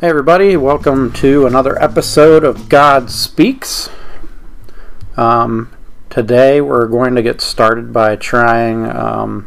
Hey, 0.00 0.08
everybody, 0.08 0.56
welcome 0.56 1.12
to 1.12 1.44
another 1.44 1.78
episode 1.78 2.42
of 2.42 2.70
God 2.70 3.10
Speaks. 3.10 3.90
Um, 5.18 5.70
today, 6.08 6.62
we're 6.62 6.86
going 6.86 7.14
to 7.16 7.22
get 7.22 7.42
started 7.42 7.92
by 7.92 8.16
trying. 8.16 8.86
Um, 8.86 9.46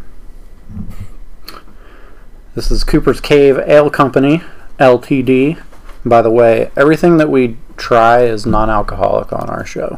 this 2.54 2.70
is 2.70 2.84
Cooper's 2.84 3.20
Cave 3.20 3.58
Ale 3.66 3.90
Company, 3.90 4.44
LTD. 4.78 5.60
By 6.06 6.22
the 6.22 6.30
way, 6.30 6.70
everything 6.78 7.18
that 7.18 7.32
we 7.32 7.58
try 7.76 8.22
is 8.22 8.46
non 8.46 8.70
alcoholic 8.70 9.34
on 9.34 9.50
our 9.50 9.66
show, 9.66 9.98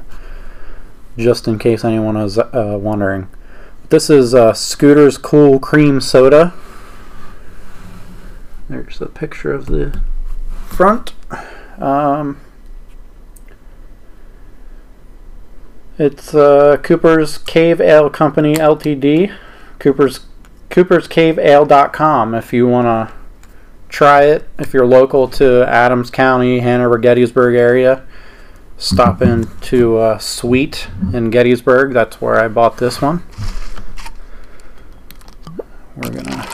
just 1.18 1.50
in 1.50 1.60
case 1.60 1.84
anyone 1.84 2.16
is 2.16 2.38
uh, 2.38 2.78
wondering. 2.82 3.28
This 3.90 4.10
is 4.10 4.34
uh, 4.34 4.54
Scooter's 4.54 5.18
Cool 5.18 5.60
Cream 5.60 6.00
Soda. 6.00 6.54
There's 8.70 9.02
a 9.02 9.08
picture 9.08 9.52
of 9.52 9.66
the 9.66 10.00
front. 10.66 11.14
Um, 11.78 12.42
it's 15.98 16.34
uh, 16.34 16.78
Cooper's 16.84 17.38
Cave 17.38 17.80
Ale 17.80 18.10
Company 18.10 18.56
Ltd. 18.56 19.34
Cooper's 19.80 20.26
Cooper's 20.70 21.08
Cave 21.08 21.40
Ale.com 21.40 22.34
if 22.34 22.52
you 22.52 22.68
want 22.68 22.86
to 22.86 23.16
try 23.88 24.24
it. 24.24 24.48
If 24.60 24.74
you're 24.74 24.86
local 24.86 25.28
to 25.30 25.66
Adams 25.68 26.10
County, 26.10 26.60
Hanover, 26.60 26.98
Gettysburg 26.98 27.56
area, 27.56 28.06
stop 28.78 29.22
in 29.22 29.48
to 29.62 29.98
uh, 29.98 30.18
Sweet 30.18 30.90
in 31.14 31.30
Gettysburg. 31.30 31.94
That's 31.94 32.20
where 32.20 32.36
I 32.36 32.50
bought 32.50 32.78
this 32.78 33.02
one. 33.02 33.24
We're 35.96 36.12
gonna 36.12 36.46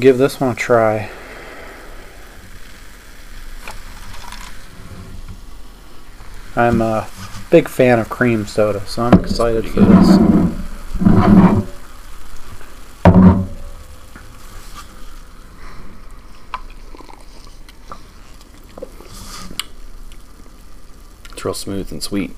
give 0.00 0.18
this 0.18 0.40
one 0.40 0.50
a 0.50 0.54
try. 0.56 1.08
I'm 6.58 6.80
a 6.80 7.06
big 7.50 7.68
fan 7.68 7.98
of 7.98 8.08
cream 8.08 8.46
soda, 8.46 8.80
so 8.86 9.02
I'm 9.02 9.20
excited 9.20 9.68
for 9.68 9.80
this. 9.80 10.18
It's 21.30 21.44
real 21.44 21.52
smooth 21.52 21.92
and 21.92 22.02
sweet. 22.02 22.34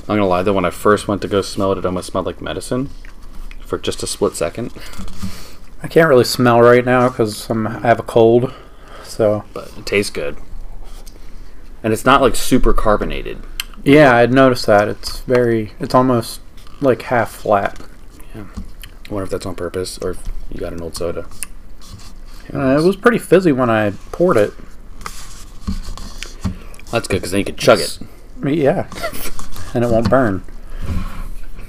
I'm 0.00 0.16
gonna 0.16 0.26
lie 0.26 0.42
though, 0.42 0.52
when 0.52 0.66
I 0.66 0.70
first 0.70 1.08
went 1.08 1.22
to 1.22 1.28
go 1.28 1.40
smell 1.40 1.72
it, 1.72 1.78
it 1.78 1.86
almost 1.86 2.08
smelled 2.08 2.26
like 2.26 2.42
medicine 2.42 2.90
for 3.64 3.78
just 3.78 4.02
a 4.02 4.06
split 4.06 4.34
second. 4.34 4.74
I 5.82 5.88
can't 5.88 6.08
really 6.08 6.24
smell 6.24 6.60
right 6.60 6.84
now 6.84 7.08
because 7.08 7.50
I 7.50 7.54
have 7.80 7.98
a 7.98 8.02
cold. 8.02 8.52
So 9.04 9.44
But 9.54 9.72
it 9.78 9.86
tastes 9.86 10.10
good. 10.10 10.36
And 11.82 11.92
it's 11.92 12.04
not 12.04 12.20
like 12.20 12.36
super 12.36 12.72
carbonated. 12.72 13.38
yeah, 13.84 14.14
I'd 14.14 14.32
noticed 14.32 14.66
that 14.66 14.88
it's 14.88 15.20
very. 15.20 15.72
It's 15.80 15.94
almost 15.94 16.40
like 16.80 17.02
half 17.02 17.30
flat. 17.30 17.80
Yeah. 18.34 18.44
I 19.08 19.12
wonder 19.12 19.24
if 19.24 19.30
that's 19.30 19.46
on 19.46 19.54
purpose 19.54 19.98
or 19.98 20.10
if 20.10 20.28
you 20.50 20.60
got 20.60 20.72
an 20.72 20.80
old 20.82 20.96
soda. 20.96 21.26
Uh, 22.52 22.76
it 22.78 22.82
was 22.84 22.96
pretty 22.96 23.18
fizzy 23.18 23.52
when 23.52 23.70
I 23.70 23.90
poured 24.12 24.36
it. 24.36 24.52
That's 26.90 27.06
good 27.08 27.16
because 27.18 27.30
then 27.30 27.38
you 27.40 27.44
can 27.44 27.56
chug 27.56 27.78
it. 27.78 27.98
Yeah, 28.44 28.88
and 29.74 29.84
it 29.84 29.90
won't 29.90 30.10
burn. 30.10 30.42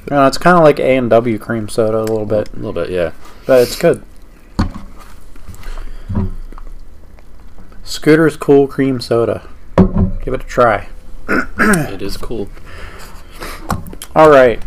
You 0.09 0.15
know, 0.17 0.25
it's 0.25 0.37
kind 0.37 0.57
of 0.57 0.63
like 0.63 0.79
A 0.79 0.97
and 0.97 1.09
W 1.09 1.37
cream 1.37 1.69
soda 1.69 1.99
a 1.99 2.01
little 2.01 2.25
bit, 2.25 2.49
A 2.53 2.55
little 2.55 2.73
bit, 2.73 2.89
yeah. 2.89 3.11
but 3.45 3.61
it's 3.61 3.77
good. 3.77 4.03
Scooter's 7.83 8.37
Cool 8.37 8.67
Cream 8.67 8.99
Soda. 9.01 9.47
Give 10.23 10.33
it 10.33 10.41
a 10.41 10.45
try. 10.45 10.89
it 11.27 12.01
is 12.01 12.17
cool. 12.17 12.49
All 14.15 14.29
right. 14.29 14.61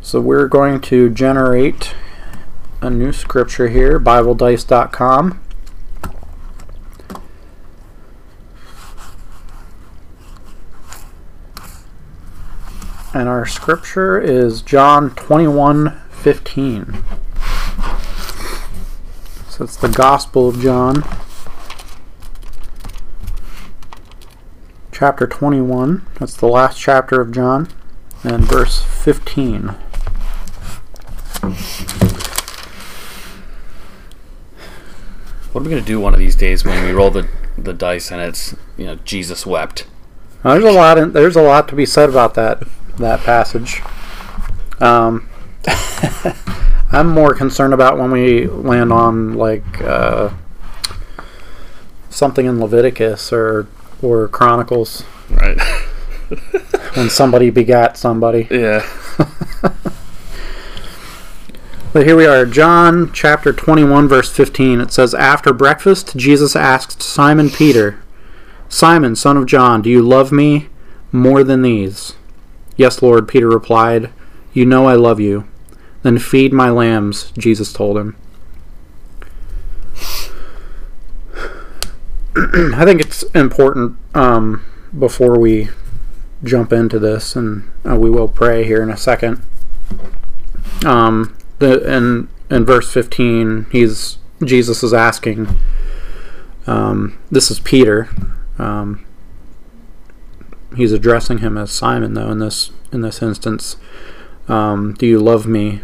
So 0.00 0.20
we're 0.20 0.48
going 0.48 0.80
to 0.82 1.08
generate 1.08 1.94
a 2.80 2.90
new 2.90 3.12
scripture 3.12 3.68
here, 3.68 4.00
BibleDice.com. 4.00 5.40
And 13.12 13.28
our 13.28 13.46
scripture 13.46 14.20
is 14.20 14.62
John 14.62 15.10
21 15.10 16.00
15. 16.10 17.04
So 19.48 19.64
it's 19.64 19.76
the 19.76 19.92
Gospel 19.94 20.48
of 20.48 20.60
John, 20.60 21.02
chapter 25.00 25.26
21. 25.26 26.06
That's 26.18 26.34
the 26.34 26.46
last 26.46 26.78
chapter 26.78 27.22
of 27.22 27.32
John, 27.32 27.68
and 28.22 28.44
verse 28.44 28.82
15. 28.82 29.68
What 35.52 35.62
are 35.62 35.64
we 35.64 35.70
gonna 35.70 35.80
do 35.80 35.98
one 35.98 36.12
of 36.12 36.20
these 36.20 36.36
days 36.36 36.66
when 36.66 36.84
we 36.84 36.92
roll 36.92 37.10
the, 37.10 37.26
the 37.56 37.72
dice 37.72 38.12
and 38.12 38.20
it's 38.20 38.54
you 38.76 38.84
know, 38.84 38.96
Jesus 38.96 39.46
wept? 39.46 39.86
Now, 40.44 40.52
there's 40.52 40.64
a 40.66 40.72
lot. 40.72 40.98
In, 40.98 41.12
there's 41.12 41.36
a 41.36 41.42
lot 41.42 41.66
to 41.68 41.74
be 41.74 41.86
said 41.86 42.10
about 42.10 42.34
that 42.34 42.62
that 42.98 43.20
passage. 43.20 43.80
Um, 44.80 45.30
I'm 46.92 47.08
more 47.08 47.32
concerned 47.32 47.72
about 47.72 47.96
when 47.96 48.10
we 48.10 48.48
land 48.48 48.92
on 48.92 49.32
like 49.32 49.80
uh, 49.80 50.28
something 52.10 52.44
in 52.44 52.60
Leviticus 52.60 53.32
or 53.32 53.66
or 54.02 54.28
Chronicles 54.28 55.02
Right. 55.30 55.60
when 56.94 57.10
somebody 57.10 57.50
begat 57.50 57.96
somebody. 57.96 58.46
yeah. 58.50 58.86
But 61.92 62.06
here 62.06 62.14
we 62.16 62.24
are, 62.24 62.46
John 62.46 63.10
chapter 63.12 63.52
21, 63.52 64.06
verse 64.06 64.30
15. 64.30 64.80
It 64.80 64.92
says, 64.92 65.12
After 65.12 65.52
breakfast, 65.52 66.16
Jesus 66.16 66.54
asked 66.54 67.02
Simon 67.02 67.50
Peter, 67.50 68.00
Simon, 68.68 69.16
son 69.16 69.36
of 69.36 69.46
John, 69.46 69.82
do 69.82 69.90
you 69.90 70.00
love 70.00 70.30
me 70.30 70.68
more 71.10 71.42
than 71.42 71.62
these? 71.62 72.14
Yes, 72.76 73.02
Lord, 73.02 73.26
Peter 73.26 73.48
replied, 73.48 74.10
You 74.52 74.64
know 74.66 74.86
I 74.86 74.94
love 74.94 75.18
you. 75.18 75.48
Then 76.02 76.18
feed 76.20 76.52
my 76.52 76.70
lambs, 76.70 77.32
Jesus 77.36 77.72
told 77.72 77.98
him. 77.98 78.14
I 82.74 82.84
think 82.84 83.00
it's 83.00 83.22
important 83.34 83.96
um, 84.14 84.64
before 84.96 85.38
we 85.38 85.68
jump 86.44 86.72
into 86.72 86.98
this, 86.98 87.36
and 87.36 87.70
uh, 87.88 87.96
we 87.96 88.10
will 88.10 88.28
pray 88.28 88.64
here 88.64 88.82
in 88.82 88.90
a 88.90 88.96
second. 88.96 89.42
Um, 90.84 91.36
the 91.60 91.96
in 91.96 92.28
in 92.50 92.64
verse 92.64 92.92
15 92.92 93.66
he's 93.70 94.18
jesus 94.44 94.82
is 94.82 94.92
asking 94.92 95.46
um, 96.66 97.18
this 97.30 97.50
is 97.50 97.60
peter 97.60 98.08
um, 98.58 99.04
he's 100.76 100.92
addressing 100.92 101.38
him 101.38 101.56
as 101.56 101.70
simon 101.70 102.14
though 102.14 102.30
in 102.30 102.38
this 102.38 102.72
in 102.92 103.02
this 103.02 103.22
instance 103.22 103.76
um, 104.48 104.94
do 104.94 105.06
you 105.06 105.20
love 105.20 105.46
me 105.46 105.82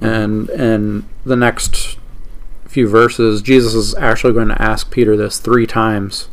and 0.00 0.48
and 0.50 1.04
the 1.24 1.36
next 1.36 1.98
few 2.68 2.88
verses 2.88 3.42
jesus 3.42 3.74
is 3.74 3.94
actually 3.96 4.32
going 4.32 4.48
to 4.48 4.60
ask 4.60 4.90
peter 4.90 5.16
this 5.16 5.38
three 5.38 5.66
times 5.66 6.28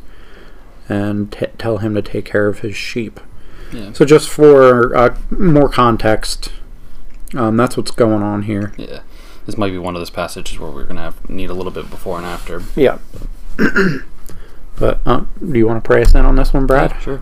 and 0.90 1.32
t- 1.32 1.46
tell 1.58 1.78
him 1.78 1.94
to 1.96 2.02
take 2.02 2.26
care 2.26 2.48
of 2.48 2.60
his 2.60 2.76
sheep 2.76 3.20
Yeah. 3.72 3.94
so 3.94 4.04
just 4.06 4.30
for 4.30 4.96
uh, 4.96 5.16
more 5.32 5.70
context 5.70 6.52
um, 7.36 7.58
that's 7.58 7.76
what's 7.78 7.92
going 7.92 8.22
on 8.24 8.44
here 8.44 8.74
Yeah. 8.78 9.00
This 9.46 9.58
might 9.58 9.72
be 9.72 9.78
one 9.78 9.94
of 9.94 10.00
those 10.00 10.10
passages 10.10 10.58
where 10.58 10.72
we're 10.72 10.86
gonna 10.86 11.14
need 11.28 11.50
a 11.50 11.54
little 11.54 11.72
bit 11.74 11.90
before 11.90 12.18
and 12.18 12.26
after. 12.26 12.62
Yeah. 12.78 13.00
but 14.80 15.00
uh, 15.06 15.26
do 15.40 15.58
you 15.60 15.68
want 15.68 15.84
to 15.84 15.88
pray 15.88 16.02
us 16.02 16.14
in 16.16 16.26
on 16.26 16.36
this 16.38 16.54
one, 16.54 16.66
Brad? 16.66 16.92
Yeah, 16.92 17.00
sure. 17.00 17.22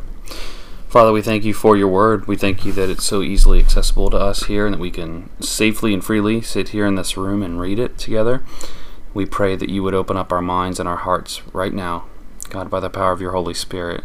Father, 0.88 1.12
we 1.12 1.22
thank 1.22 1.44
you 1.46 1.54
for 1.54 1.76
your 1.78 1.88
word. 1.88 2.28
We 2.28 2.36
thank 2.36 2.66
you 2.66 2.74
that 2.74 2.90
it's 2.90 3.06
so 3.06 3.22
easily 3.22 3.60
accessible 3.60 4.10
to 4.12 4.18
us 4.18 4.44
here 4.44 4.66
and 4.66 4.74
that 4.76 4.80
we 4.80 4.92
can 4.92 5.30
safely 5.40 5.94
and 5.94 6.04
freely 6.04 6.42
sit 6.42 6.70
here 6.70 6.86
in 6.86 6.96
this 6.96 7.16
room 7.18 7.42
and 7.42 7.60
read 7.60 7.80
it 7.80 7.98
together. 7.98 8.44
We 9.14 9.26
pray 9.26 9.56
that 9.56 9.70
you 9.70 9.84
would 9.84 9.94
open 9.94 10.18
up 10.18 10.32
our 10.32 10.42
minds 10.42 10.80
and 10.80 10.88
our 10.88 10.98
hearts 10.98 11.42
right 11.54 11.74
now, 11.74 12.06
God, 12.50 12.70
by 12.70 12.80
the 12.80 12.90
power 12.90 13.12
of 13.12 13.22
your 13.22 13.32
Holy 13.32 13.54
Spirit, 13.54 14.04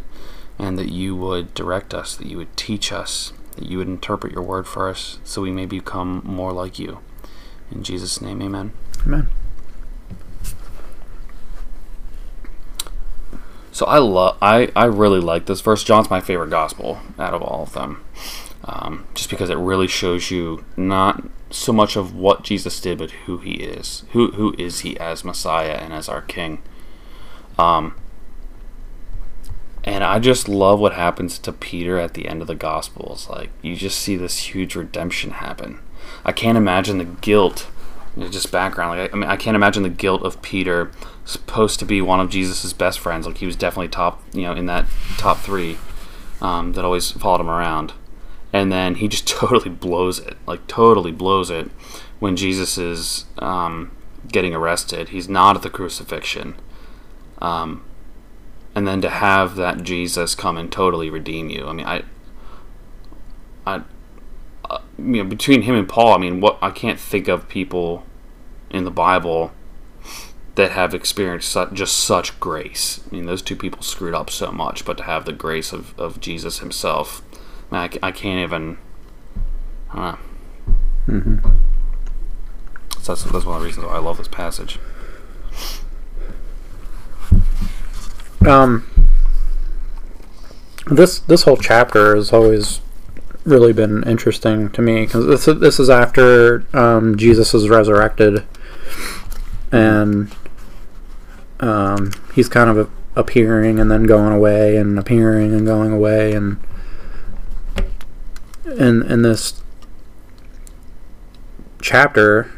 and 0.59 0.79
that 0.79 0.91
you 0.91 1.15
would 1.15 1.55
direct 1.55 1.95
us, 1.95 2.17
that 2.17 2.27
you 2.27 2.37
would 2.39 2.57
teach 2.57 2.93
us, 2.93 3.33
that 3.57 3.67
you 3.67 3.79
would 3.79 3.89
interpret 3.89 4.33
your 4.33 4.43
word 4.43 4.67
for 4.67 4.89
us 4.89 5.19
so 5.25 5.43
we 5.43 5.53
may 5.53 5.67
become 5.67 6.23
more 6.25 6.53
like 6.53 6.79
you. 6.79 6.99
In 7.71 7.83
Jesus' 7.83 8.21
name, 8.21 8.43
amen. 8.43 8.73
Amen. 9.05 9.29
So 13.77 13.85
I 13.85 13.99
love 13.99 14.39
I, 14.41 14.71
I 14.75 14.87
really 14.87 15.21
like 15.21 15.45
this 15.45 15.61
verse. 15.61 15.85
John's 15.85 16.09
my 16.09 16.23
favorite 16.23 16.49
gospel 16.49 17.01
out 17.19 17.35
of 17.35 17.43
all 17.43 17.65
of 17.65 17.75
them. 17.75 18.03
Um, 18.67 19.07
just 19.15 19.31
because 19.31 19.49
it 19.49 19.57
really 19.57 19.87
shows 19.87 20.31
you 20.31 20.65
not 20.77 21.23
so 21.51 21.73
much 21.73 21.97
of 21.97 22.15
what 22.15 22.43
Jesus 22.43 22.81
did, 22.81 22.99
but 22.99 23.13
who 23.13 23.39
he 23.39 23.55
is. 23.55 24.03
Who 24.13 24.33
who 24.33 24.55
is 24.59 24.81
he 24.81 24.99
as 24.99 25.25
Messiah 25.25 25.79
and 25.81 25.93
as 25.93 26.09
our 26.09 26.23
King? 26.23 26.61
Um, 27.59 27.95
and 29.85 30.03
I 30.03 30.19
just 30.19 30.49
love 30.49 30.81
what 30.81 30.95
happens 30.95 31.39
to 31.39 31.53
Peter 31.53 31.99
at 31.99 32.15
the 32.15 32.27
end 32.27 32.43
of 32.43 32.49
the 32.49 32.57
Gospels. 32.57 33.31
Like 33.31 33.51
you 33.63 33.77
just 33.77 34.01
see 34.01 34.17
this 34.17 34.55
huge 34.55 34.75
redemption 34.75 35.31
happen. 35.31 35.79
I 36.25 36.33
can't 36.33 36.59
imagine 36.59 36.99
the 36.99 37.05
guilt. 37.05 37.69
Just 38.19 38.51
background. 38.51 38.99
Like 38.99 39.15
I, 39.15 39.17
mean, 39.17 39.31
I 39.31 39.37
can't 39.37 39.55
imagine 39.55 39.85
the 39.85 39.91
guilt 39.91 40.23
of 40.23 40.41
Peter, 40.43 40.91
supposed 41.25 41.79
to 41.81 41.85
be 41.85 42.01
one 42.01 42.19
of 42.19 42.31
Jesus's 42.31 42.73
best 42.73 42.99
friends. 42.99 43.27
Like 43.27 43.39
he 43.39 43.47
was 43.47 43.57
definitely 43.57 43.89
top, 43.89 44.25
you 44.33 44.43
know, 44.43 44.55
in 44.55 44.67
that 44.67 44.87
top 45.19 45.39
three 45.39 45.77
um, 46.41 46.73
that 46.73 46.85
always 46.85 47.13
followed 47.13 47.43
him 47.43 47.51
around 47.51 47.93
and 48.53 48.73
then 48.73 48.97
he 48.97 49.09
just 49.09 49.27
totally 49.29 49.71
blows 49.71 50.19
it, 50.19 50.37
like 50.47 50.67
totally 50.67 51.13
blows 51.13 51.51
it 51.51 51.71
when 52.19 52.37
Jesus 52.37 52.79
is 52.79 53.27
um, 53.39 53.91
getting 54.29 54.55
arrested. 54.55 55.11
He's 55.11 55.29
not 55.29 55.57
at 55.57 55.63
the 55.63 55.71
crucifixion, 55.71 56.57
um, 57.41 57.85
and 58.75 58.87
then 58.87 59.01
to 59.03 59.11
have 59.11 59.57
that 59.57 59.83
Jesus 59.83 60.35
come 60.35 60.57
and 60.57 60.71
totally 60.71 61.11
redeem 61.11 61.51
you. 61.51 61.67
I 61.67 61.73
mean, 61.73 61.87
I, 61.87 62.03
I, 63.67 63.83
uh, 64.69 64.81
you 64.99 65.23
know, 65.23 65.25
between 65.25 65.63
him 65.63 65.75
and 65.75 65.89
Paul, 65.89 66.15
I 66.15 66.19
mean, 66.19 66.41
what 66.41 66.59
I 66.63 66.71
can't 66.71 67.01
think 67.01 67.29
of 67.29 67.49
people 67.49 68.05
in 68.71 68.85
the 68.85 68.91
Bible 68.91 69.53
that 70.57 70.73
have 70.73 70.95
experienced 70.95 71.57
just 71.75 71.99
such 71.99 72.39
grace. 72.41 73.01
I 73.07 73.15
mean, 73.15 73.27
those 73.27 73.43
two 73.43 73.57
people 73.57 73.83
screwed 73.83 74.15
up 74.15 74.31
so 74.31 74.51
much, 74.51 74.87
but 74.87 74.97
to 74.99 75.05
have 75.05 75.27
the 75.27 75.33
grace 75.33 75.73
of, 75.73 75.99
of 75.99 76.19
Jesus 76.19 76.61
himself 76.61 77.23
I, 77.71 77.91
I 78.03 78.13
can't 78.13 78.41
even. 78.41 78.79
I 79.93 80.17
mm-hmm. 81.09 81.39
So 83.01 83.15
that's, 83.15 83.25
that's 83.25 83.45
one 83.45 83.57
of 83.57 83.61
the 83.63 83.67
reasons 83.67 83.87
why 83.87 83.93
I 83.93 83.99
love 83.99 84.19
this 84.19 84.29
passage. 84.29 84.79
Um, 88.47 88.89
this 90.87 91.19
this 91.21 91.43
whole 91.43 91.57
chapter 91.57 92.15
has 92.15 92.33
always 92.33 92.81
really 93.45 93.73
been 93.73 94.03
interesting 94.05 94.71
to 94.71 94.83
me 94.83 95.05
because 95.05 95.27
this 95.27 95.59
this 95.59 95.81
is 95.81 95.91
after 95.91 96.65
um, 96.77 97.17
Jesus 97.17 97.55
is 97.55 97.69
resurrected, 97.69 98.45
and 99.73 100.35
um, 101.61 102.13
he's 102.35 102.49
kind 102.49 102.71
of 102.71 102.91
appearing 103.15 103.81
and 103.81 103.91
then 103.91 104.05
going 104.05 104.33
away 104.33 104.77
and 104.77 104.99
appearing 104.99 105.55
and 105.55 105.67
going 105.67 105.93
away 105.93 106.33
and 106.33 106.59
in 108.67 109.03
in 109.03 109.23
this 109.23 109.63
chapter, 111.81 112.51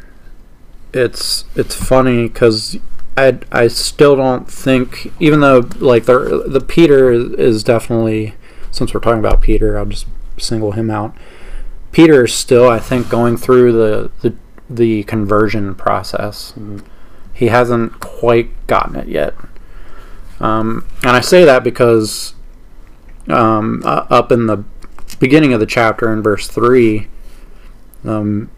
it's 0.93 1.45
it's 1.55 1.75
funny 1.75 2.27
because 2.27 2.77
I 3.15 3.39
I 3.51 3.67
still 3.67 4.15
don't 4.15 4.49
think 4.49 5.11
even 5.19 5.41
though 5.41 5.67
like 5.77 6.05
the 6.05 6.45
the 6.47 6.61
Peter 6.61 7.11
is 7.11 7.63
definitely 7.63 8.33
since 8.71 8.93
we're 8.93 8.99
talking 8.99 9.19
about 9.19 9.41
Peter, 9.41 9.77
I'll 9.77 9.85
just 9.85 10.07
single 10.37 10.73
him 10.73 10.89
out. 10.89 11.15
Peter 11.91 12.25
is 12.25 12.33
still 12.33 12.69
I 12.69 12.79
think 12.79 13.09
going 13.09 13.37
through 13.37 13.73
the 13.73 14.11
the, 14.21 14.35
the 14.69 15.03
conversion 15.03 15.75
process. 15.75 16.53
Mm-hmm. 16.53 16.79
He 17.33 17.47
hasn't 17.47 17.99
quite 17.99 18.49
gotten 18.67 18.95
it 18.95 19.07
yet. 19.07 19.33
Um, 20.41 20.85
and 21.03 21.11
I 21.11 21.21
say 21.21 21.45
that 21.45 21.63
because 21.63 22.33
um, 23.27 23.81
uh, 23.85 24.05
up 24.09 24.31
in 24.31 24.47
the 24.47 24.63
beginning 25.15 25.53
of 25.53 25.59
the 25.59 25.65
chapter 25.65 26.11
in 26.11 26.21
verse 26.21 26.47
3, 26.47 27.07
um, 28.05 28.49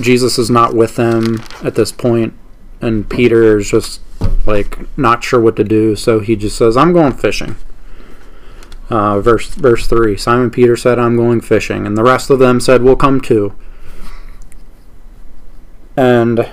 Jesus 0.00 0.38
is 0.38 0.50
not 0.50 0.74
with 0.74 0.96
them 0.96 1.42
at 1.62 1.74
this 1.74 1.92
point, 1.92 2.34
and 2.80 3.08
Peter 3.08 3.58
is 3.58 3.70
just 3.70 4.00
like 4.46 4.78
not 4.98 5.22
sure 5.24 5.40
what 5.40 5.56
to 5.56 5.64
do, 5.64 5.96
so 5.96 6.20
he 6.20 6.36
just 6.36 6.56
says, 6.56 6.76
"I'm 6.76 6.92
going 6.92 7.12
fishing." 7.12 7.56
Uh, 8.90 9.20
verse 9.20 9.48
verse 9.48 9.86
three. 9.86 10.16
Simon 10.16 10.50
Peter 10.50 10.76
said, 10.76 10.98
"I'm 10.98 11.16
going 11.16 11.40
fishing," 11.40 11.86
and 11.86 11.96
the 11.96 12.02
rest 12.02 12.30
of 12.30 12.38
them 12.38 12.60
said, 12.60 12.82
"We'll 12.82 12.96
come 12.96 13.20
too." 13.20 13.54
And 15.96 16.48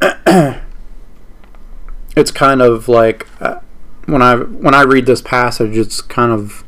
it's 2.16 2.30
kind 2.30 2.62
of 2.62 2.88
like 2.88 3.26
uh, 3.40 3.60
when 4.06 4.22
I 4.22 4.36
when 4.36 4.74
I 4.74 4.82
read 4.82 5.06
this 5.06 5.22
passage, 5.22 5.76
it's 5.76 6.00
kind 6.00 6.32
of 6.32 6.64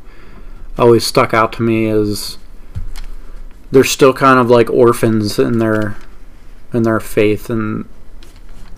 always 0.77 1.05
stuck 1.05 1.33
out 1.33 1.53
to 1.53 1.63
me 1.63 1.87
as 1.87 2.37
they're 3.71 3.83
still 3.83 4.13
kind 4.13 4.39
of 4.39 4.49
like 4.49 4.69
orphans 4.69 5.39
in 5.39 5.59
their 5.59 5.97
in 6.73 6.83
their 6.83 6.99
faith 6.99 7.49
and 7.49 7.87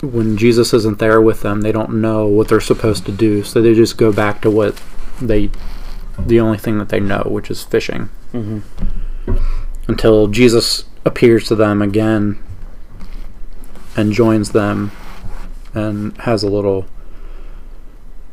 when 0.02 0.36
Jesus 0.36 0.72
isn't 0.72 0.98
there 0.98 1.20
with 1.20 1.42
them, 1.42 1.60
they 1.60 1.72
don't 1.72 2.00
know 2.00 2.26
what 2.26 2.48
they're 2.48 2.60
supposed 2.60 3.04
to 3.06 3.12
do, 3.12 3.42
so 3.42 3.60
they 3.60 3.74
just 3.74 3.98
go 3.98 4.12
back 4.12 4.40
to 4.42 4.50
what 4.50 4.80
they 5.20 5.50
the 6.18 6.40
only 6.40 6.58
thing 6.58 6.78
that 6.78 6.88
they 6.88 7.00
know, 7.00 7.22
which 7.26 7.50
is 7.50 7.62
fishing. 7.62 8.08
Mm-hmm. 8.32 9.36
Until 9.88 10.28
Jesus 10.28 10.84
appears 11.04 11.46
to 11.48 11.54
them 11.54 11.82
again 11.82 12.38
and 13.96 14.12
joins 14.12 14.52
them 14.52 14.92
and 15.74 16.16
has 16.18 16.42
a 16.42 16.48
little 16.48 16.86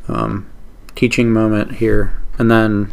um, 0.08 0.50
teaching 0.94 1.30
moment 1.30 1.76
here, 1.76 2.20
and 2.38 2.50
then 2.50 2.92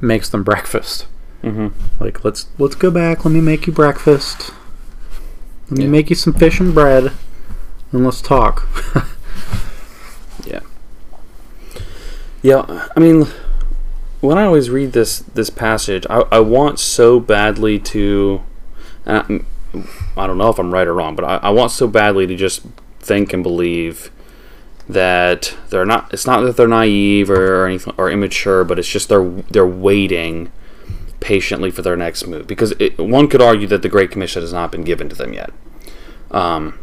makes 0.00 0.28
them 0.28 0.42
breakfast. 0.44 1.06
Mm-hmm. 1.42 1.68
Like 2.02 2.24
let's 2.24 2.48
let's 2.58 2.74
go 2.74 2.90
back. 2.90 3.24
Let 3.24 3.32
me 3.32 3.40
make 3.40 3.66
you 3.66 3.72
breakfast. 3.72 4.52
Let 5.70 5.78
me 5.78 5.84
yeah. 5.84 5.90
make 5.90 6.10
you 6.10 6.16
some 6.16 6.32
fish 6.32 6.60
and 6.60 6.74
bread, 6.74 7.12
and 7.92 8.04
let's 8.04 8.20
talk. 8.20 8.66
yeah. 10.46 10.60
Yeah, 12.42 12.88
I 12.96 13.00
mean, 13.00 13.26
when 14.20 14.38
I 14.38 14.44
always 14.44 14.70
read 14.70 14.92
this 14.92 15.20
this 15.20 15.50
passage, 15.50 16.06
I, 16.08 16.22
I 16.32 16.40
want 16.40 16.80
so 16.80 17.20
badly 17.20 17.78
to. 17.80 18.42
I, 19.06 19.40
I 20.16 20.26
don't 20.26 20.38
know 20.38 20.48
if 20.48 20.58
I'm 20.58 20.72
right 20.72 20.86
or 20.86 20.94
wrong, 20.94 21.14
but 21.14 21.24
I, 21.24 21.36
I 21.36 21.50
want 21.50 21.70
so 21.70 21.86
badly 21.86 22.26
to 22.26 22.34
just 22.34 22.62
think 23.00 23.32
and 23.32 23.42
believe 23.42 24.10
that 24.88 25.54
they're 25.68 25.84
not 25.84 26.12
it's 26.12 26.26
not 26.26 26.40
that 26.40 26.56
they're 26.56 26.66
naive 26.66 27.30
or, 27.30 27.62
or 27.62 27.66
anything 27.66 27.92
or 27.98 28.10
immature 28.10 28.64
but 28.64 28.78
it's 28.78 28.88
just 28.88 29.08
they're 29.08 29.28
they're 29.50 29.66
waiting 29.66 30.50
patiently 31.20 31.70
for 31.70 31.82
their 31.82 31.96
next 31.96 32.26
move. 32.26 32.46
Because 32.46 32.72
it, 32.78 32.98
one 32.98 33.28
could 33.28 33.42
argue 33.42 33.66
that 33.68 33.82
the 33.82 33.88
great 33.88 34.10
commission 34.10 34.42
has 34.42 34.52
not 34.52 34.70
been 34.70 34.82
given 34.82 35.08
to 35.08 35.14
them 35.14 35.32
yet. 35.32 35.50
Um, 36.30 36.78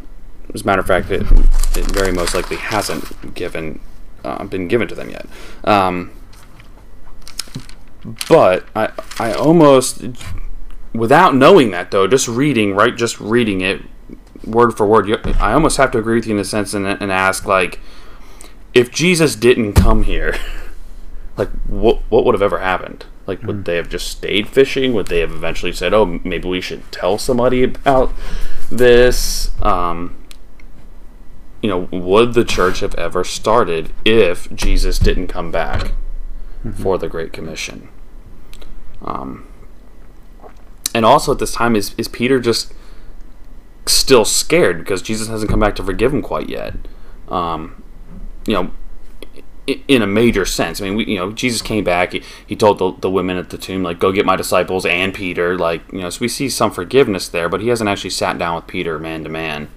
as 0.54 0.62
a 0.62 0.66
matter 0.66 0.80
of 0.80 0.86
fact 0.86 1.10
it, 1.10 1.22
it 1.76 1.84
very 1.90 2.12
most 2.12 2.34
likely 2.34 2.56
hasn't 2.56 3.34
given 3.34 3.80
uh, 4.24 4.44
been 4.44 4.68
given 4.68 4.88
to 4.88 4.94
them 4.94 5.10
yet. 5.10 5.26
Um, 5.64 6.12
but 8.28 8.64
I, 8.74 8.90
I 9.18 9.32
almost 9.32 10.04
without 10.92 11.34
knowing 11.34 11.70
that 11.72 11.90
though 11.90 12.06
just 12.06 12.26
reading 12.28 12.74
right 12.74 12.96
just 12.96 13.20
reading 13.20 13.60
it 13.60 13.82
word 14.44 14.76
for 14.76 14.86
word 14.86 15.10
I 15.38 15.52
almost 15.52 15.76
have 15.76 15.90
to 15.90 15.98
agree 15.98 16.14
with 16.14 16.26
you 16.26 16.34
in 16.34 16.40
a 16.40 16.44
sense 16.44 16.72
and, 16.72 16.86
and 16.86 17.10
ask 17.12 17.44
like 17.44 17.80
if 18.76 18.90
Jesus 18.90 19.34
didn't 19.34 19.72
come 19.72 20.02
here, 20.02 20.36
like 21.36 21.48
what 21.66 22.02
what 22.10 22.24
would 22.24 22.34
have 22.34 22.42
ever 22.42 22.58
happened? 22.58 23.06
Like 23.26 23.42
would 23.42 23.56
mm. 23.56 23.64
they 23.64 23.76
have 23.76 23.88
just 23.88 24.08
stayed 24.08 24.48
fishing? 24.48 24.92
Would 24.92 25.06
they 25.06 25.20
have 25.20 25.32
eventually 25.32 25.72
said, 25.72 25.94
"Oh, 25.94 26.20
maybe 26.22 26.46
we 26.48 26.60
should 26.60 26.90
tell 26.92 27.16
somebody 27.18 27.64
about 27.64 28.12
this"? 28.70 29.50
Um, 29.62 30.16
you 31.62 31.70
know, 31.70 31.88
would 31.90 32.34
the 32.34 32.44
church 32.44 32.80
have 32.80 32.94
ever 32.96 33.24
started 33.24 33.92
if 34.04 34.54
Jesus 34.54 34.98
didn't 34.98 35.28
come 35.28 35.50
back 35.50 35.92
mm-hmm. 36.62 36.70
for 36.72 36.98
the 36.98 37.08
Great 37.08 37.32
Commission? 37.32 37.88
Um, 39.00 39.46
and 40.94 41.06
also 41.06 41.32
at 41.32 41.38
this 41.38 41.52
time, 41.52 41.74
is 41.74 41.94
is 41.96 42.08
Peter 42.08 42.38
just 42.38 42.74
still 43.86 44.26
scared 44.26 44.78
because 44.78 45.00
Jesus 45.00 45.28
hasn't 45.28 45.50
come 45.50 45.60
back 45.60 45.76
to 45.76 45.82
forgive 45.82 46.12
him 46.12 46.20
quite 46.20 46.50
yet? 46.50 46.74
Um, 47.28 47.82
you 48.46 48.54
know, 48.54 48.70
in 49.88 50.00
a 50.00 50.06
major 50.06 50.44
sense. 50.44 50.80
I 50.80 50.84
mean, 50.84 50.94
we, 50.94 51.06
you 51.06 51.16
know, 51.16 51.32
Jesus 51.32 51.60
came 51.60 51.82
back. 51.82 52.12
He, 52.12 52.22
he 52.46 52.54
told 52.54 52.78
the, 52.78 52.92
the 53.00 53.10
women 53.10 53.36
at 53.36 53.50
the 53.50 53.58
tomb, 53.58 53.82
like, 53.82 53.98
go 53.98 54.12
get 54.12 54.24
my 54.24 54.36
disciples 54.36 54.86
and 54.86 55.12
Peter. 55.12 55.58
Like, 55.58 55.82
you 55.92 56.00
know, 56.00 56.10
so 56.10 56.20
we 56.20 56.28
see 56.28 56.48
some 56.48 56.70
forgiveness 56.70 57.28
there, 57.28 57.48
but 57.48 57.60
he 57.60 57.68
hasn't 57.68 57.90
actually 57.90 58.10
sat 58.10 58.38
down 58.38 58.54
with 58.54 58.68
Peter 58.68 58.98
man 58.98 59.24
to 59.24 59.28
man 59.28 59.68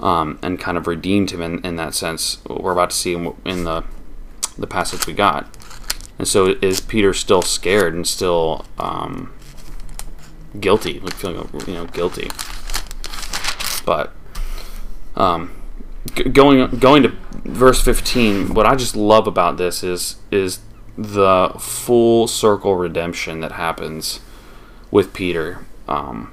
um, 0.00 0.38
and 0.42 0.58
kind 0.58 0.76
of 0.76 0.88
redeemed 0.88 1.30
him 1.30 1.40
in, 1.40 1.64
in 1.64 1.76
that 1.76 1.94
sense. 1.94 2.38
We're 2.44 2.72
about 2.72 2.90
to 2.90 2.96
see 2.96 3.14
in 3.14 3.64
the, 3.64 3.84
the 4.58 4.66
passage 4.66 5.06
we 5.06 5.12
got. 5.12 5.56
And 6.18 6.26
so 6.26 6.56
is 6.60 6.80
Peter 6.80 7.14
still 7.14 7.42
scared 7.42 7.94
and 7.94 8.06
still 8.06 8.64
um, 8.78 9.32
guilty, 10.58 10.98
like 10.98 11.14
feeling, 11.14 11.48
you 11.68 11.74
know, 11.74 11.86
guilty. 11.86 12.30
But, 13.86 14.12
um, 15.14 15.59
going 16.32 16.78
going 16.78 17.02
to 17.02 17.10
verse 17.44 17.82
15 17.82 18.54
what 18.54 18.66
i 18.66 18.74
just 18.74 18.96
love 18.96 19.26
about 19.26 19.56
this 19.58 19.82
is 19.82 20.16
is 20.30 20.60
the 20.96 21.54
full 21.58 22.26
circle 22.26 22.74
redemption 22.74 23.40
that 23.40 23.52
happens 23.52 24.20
with 24.90 25.12
Peter. 25.12 25.64
Um, 25.88 26.32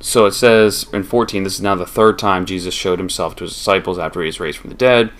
so 0.00 0.26
it 0.26 0.32
says 0.32 0.86
in 0.92 1.02
14, 1.02 1.44
this 1.44 1.54
is 1.54 1.60
now 1.60 1.74
the 1.74 1.86
third 1.86 2.18
time 2.18 2.46
Jesus 2.46 2.74
showed 2.74 2.98
himself 2.98 3.36
to 3.36 3.44
his 3.44 3.52
disciples 3.52 3.98
after 3.98 4.20
he 4.20 4.26
was 4.26 4.40
raised 4.40 4.58
from 4.58 4.70
the 4.70 4.76
dead. 4.76 5.10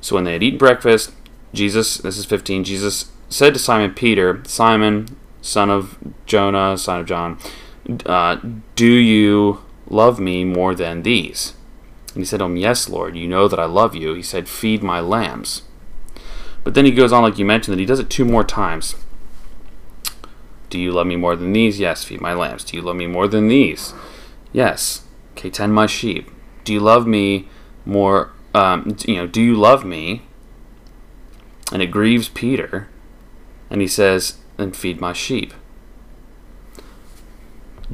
So 0.00 0.14
when 0.14 0.24
they 0.24 0.34
had 0.34 0.42
eaten 0.42 0.58
breakfast, 0.58 1.12
Jesus, 1.52 1.98
this 1.98 2.18
is 2.18 2.24
15, 2.24 2.64
Jesus 2.64 3.10
said 3.28 3.54
to 3.54 3.60
Simon 3.60 3.94
Peter, 3.94 4.42
Simon, 4.46 5.16
son 5.42 5.70
of 5.70 5.98
Jonah, 6.26 6.78
son 6.78 7.00
of 7.00 7.06
John, 7.06 7.38
uh, 8.06 8.36
do 8.76 8.90
you 8.90 9.62
love 9.88 10.20
me 10.20 10.44
more 10.44 10.74
than 10.74 11.02
these? 11.02 11.54
And 12.18 12.24
he 12.24 12.28
said 12.28 12.38
to 12.38 12.46
him, 12.46 12.56
Yes, 12.56 12.88
Lord, 12.88 13.16
you 13.16 13.28
know 13.28 13.46
that 13.46 13.60
I 13.60 13.64
love 13.66 13.94
you. 13.94 14.12
He 14.12 14.22
said, 14.22 14.48
Feed 14.48 14.82
my 14.82 14.98
lambs. 14.98 15.62
But 16.64 16.74
then 16.74 16.84
he 16.84 16.90
goes 16.90 17.12
on, 17.12 17.22
like 17.22 17.38
you 17.38 17.44
mentioned, 17.44 17.74
that 17.74 17.78
he 17.78 17.86
does 17.86 18.00
it 18.00 18.10
two 18.10 18.24
more 18.24 18.42
times. 18.42 18.96
Do 20.68 20.80
you 20.80 20.90
love 20.90 21.06
me 21.06 21.14
more 21.14 21.36
than 21.36 21.52
these? 21.52 21.78
Yes, 21.78 22.02
feed 22.02 22.20
my 22.20 22.34
lambs. 22.34 22.64
Do 22.64 22.76
you 22.76 22.82
love 22.82 22.96
me 22.96 23.06
more 23.06 23.28
than 23.28 23.46
these? 23.46 23.94
Yes. 24.52 25.04
Okay, 25.34 25.48
tend 25.48 25.74
my 25.74 25.86
sheep. 25.86 26.28
Do 26.64 26.72
you 26.72 26.80
love 26.80 27.06
me 27.06 27.48
more? 27.86 28.32
Um, 28.52 28.96
you 29.06 29.14
know, 29.14 29.28
do 29.28 29.40
you 29.40 29.54
love 29.54 29.84
me? 29.84 30.22
And 31.70 31.80
it 31.80 31.92
grieves 31.92 32.28
Peter, 32.28 32.88
and 33.70 33.80
he 33.80 33.86
says, 33.86 34.38
"Then 34.56 34.72
feed 34.72 35.00
my 35.00 35.12
sheep." 35.12 35.54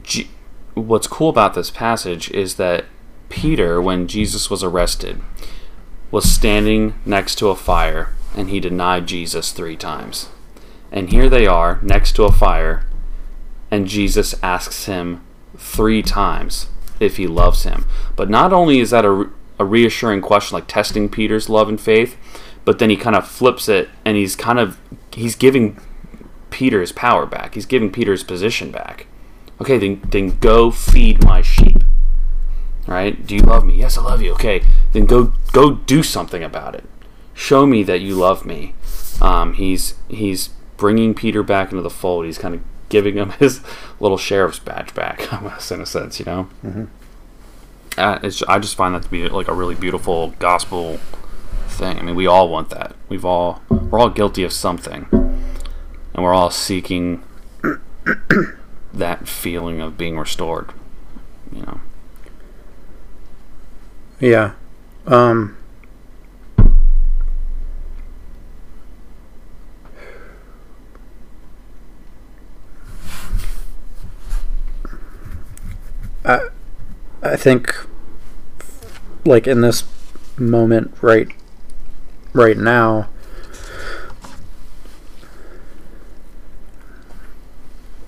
G- 0.03 0.31
What's 0.73 1.09
cool 1.09 1.29
about 1.29 1.53
this 1.53 1.71
passage 1.71 2.31
is 2.31 2.55
that 2.55 2.87
Peter, 3.29 3.81
when 3.81 4.07
Jesus 4.07 4.51
was 4.51 4.63
arrested, 4.63 5.21
was 6.11 6.31
standing 6.31 6.95
next 7.05 7.37
to 7.37 7.49
a 7.49 7.57
fire, 7.57 8.11
and 8.37 8.51
he 8.51 8.61
denied 8.61 9.07
Jesus 9.07 9.53
three 9.53 9.77
times. 9.77 10.29
And 10.93 11.11
here 11.11 11.29
they 11.29 11.47
are 11.47 11.81
next 11.83 12.13
to 12.17 12.25
a 12.25 12.33
fire, 12.33 12.87
and 13.71 13.89
Jesus 13.89 14.35
asks 14.43 14.87
him 14.87 15.25
three 15.57 16.03
times 16.03 16.69
if 17.01 17.17
he 17.17 17.27
loves 17.27 17.65
him. 17.65 17.87
But 18.17 18.31
not 18.31 18.53
only 18.53 18.79
is 18.81 18.91
that 18.91 19.05
a, 19.05 19.29
a 19.59 19.65
reassuring 19.65 20.21
question, 20.21 20.55
like 20.55 20.67
testing 20.67 21.09
Peter's 21.09 21.49
love 21.49 21.69
and 21.69 21.81
faith, 21.81 22.17
but 22.65 22.79
then 22.79 22.91
he 22.91 22.97
kind 22.97 23.17
of 23.17 23.27
flips 23.29 23.69
it 23.69 23.89
and 24.05 24.17
he's 24.17 24.37
kind 24.37 24.59
of 24.59 24.79
he's 25.13 25.37
giving 25.37 25.79
Peter 26.51 26.81
his 26.81 26.93
power 26.93 27.27
back. 27.27 27.55
He's 27.55 27.67
giving 27.67 27.91
Peter 27.91 28.13
his 28.13 28.25
position 28.25 28.71
back. 28.71 29.07
Okay, 29.61 29.79
then 29.79 30.03
then 30.09 30.39
go 30.39 30.71
feed 30.71 31.23
my 31.25 31.43
sheep. 31.43 31.84
Right? 32.87 33.27
Do 33.27 33.35
you 33.35 33.43
love 33.43 33.65
me? 33.65 33.77
Yes, 33.77 33.97
I 33.97 34.03
love 34.03 34.21
you. 34.21 34.33
Okay, 34.33 34.63
then 34.93 35.07
go 35.07 35.33
go 35.53 35.73
do 35.73 36.03
something 36.03 36.43
about 36.43 36.75
it. 36.75 36.85
Show 37.33 37.67
me 37.67 37.83
that 37.83 38.01
you 38.01 38.15
love 38.15 38.45
me. 38.45 38.75
Um, 39.21 39.55
he's 39.55 39.95
he's 40.09 40.51
bringing 40.77 41.15
Peter 41.15 41.43
back 41.43 41.71
into 41.71 41.83
the 41.83 41.91
fold. 41.91 42.27
He's 42.27 42.39
kind 42.39 42.55
of 42.55 42.63
giving 42.89 43.17
him 43.17 43.31
his 43.39 43.61
little 44.01 44.19
sheriff's 44.19 44.59
badge 44.59 44.95
back, 44.95 45.33
almost 45.33 45.71
in 45.73 45.81
a 45.81 45.87
sense, 45.87 46.19
you 46.19 46.27
know. 46.27 46.49
Mm-hmm. 46.65 46.85
Uh, 47.97 48.19
it's, 48.23 48.43
I 48.43 48.59
just 48.59 48.77
find 48.77 48.95
that 48.95 49.03
to 49.05 49.09
be 49.09 49.29
like 49.29 49.49
a 49.49 49.55
really 49.55 49.75
beautiful 49.75 50.31
gospel 50.39 50.99
thing. 51.69 51.99
I 51.99 52.03
mean, 52.03 52.17
we 52.17 52.27
all 52.27 52.49
want 52.49 52.71
that. 52.71 52.95
We've 53.09 53.25
all 53.25 53.63
we're 53.69 53.99
all 53.99 54.11
guilty 54.11 54.43
of 54.43 54.53
something, 54.53 55.07
and 55.13 56.25
we're 56.25 56.35
all 56.35 56.51
seeking 56.51 57.23
that 58.93 59.29
feeling 59.29 59.81
of 59.81 59.97
being 59.97 60.19
restored. 60.19 60.73
You 61.53 61.63
know. 61.63 61.81
Yeah. 64.21 64.53
Um. 65.07 65.57
I, 76.25 76.49
I 77.23 77.37
think, 77.37 77.75
like 79.27 79.47
in 79.47 79.61
this 79.61 79.85
moment 80.39 80.97
right, 81.03 81.29
right 82.33 82.57
now, 82.57 83.11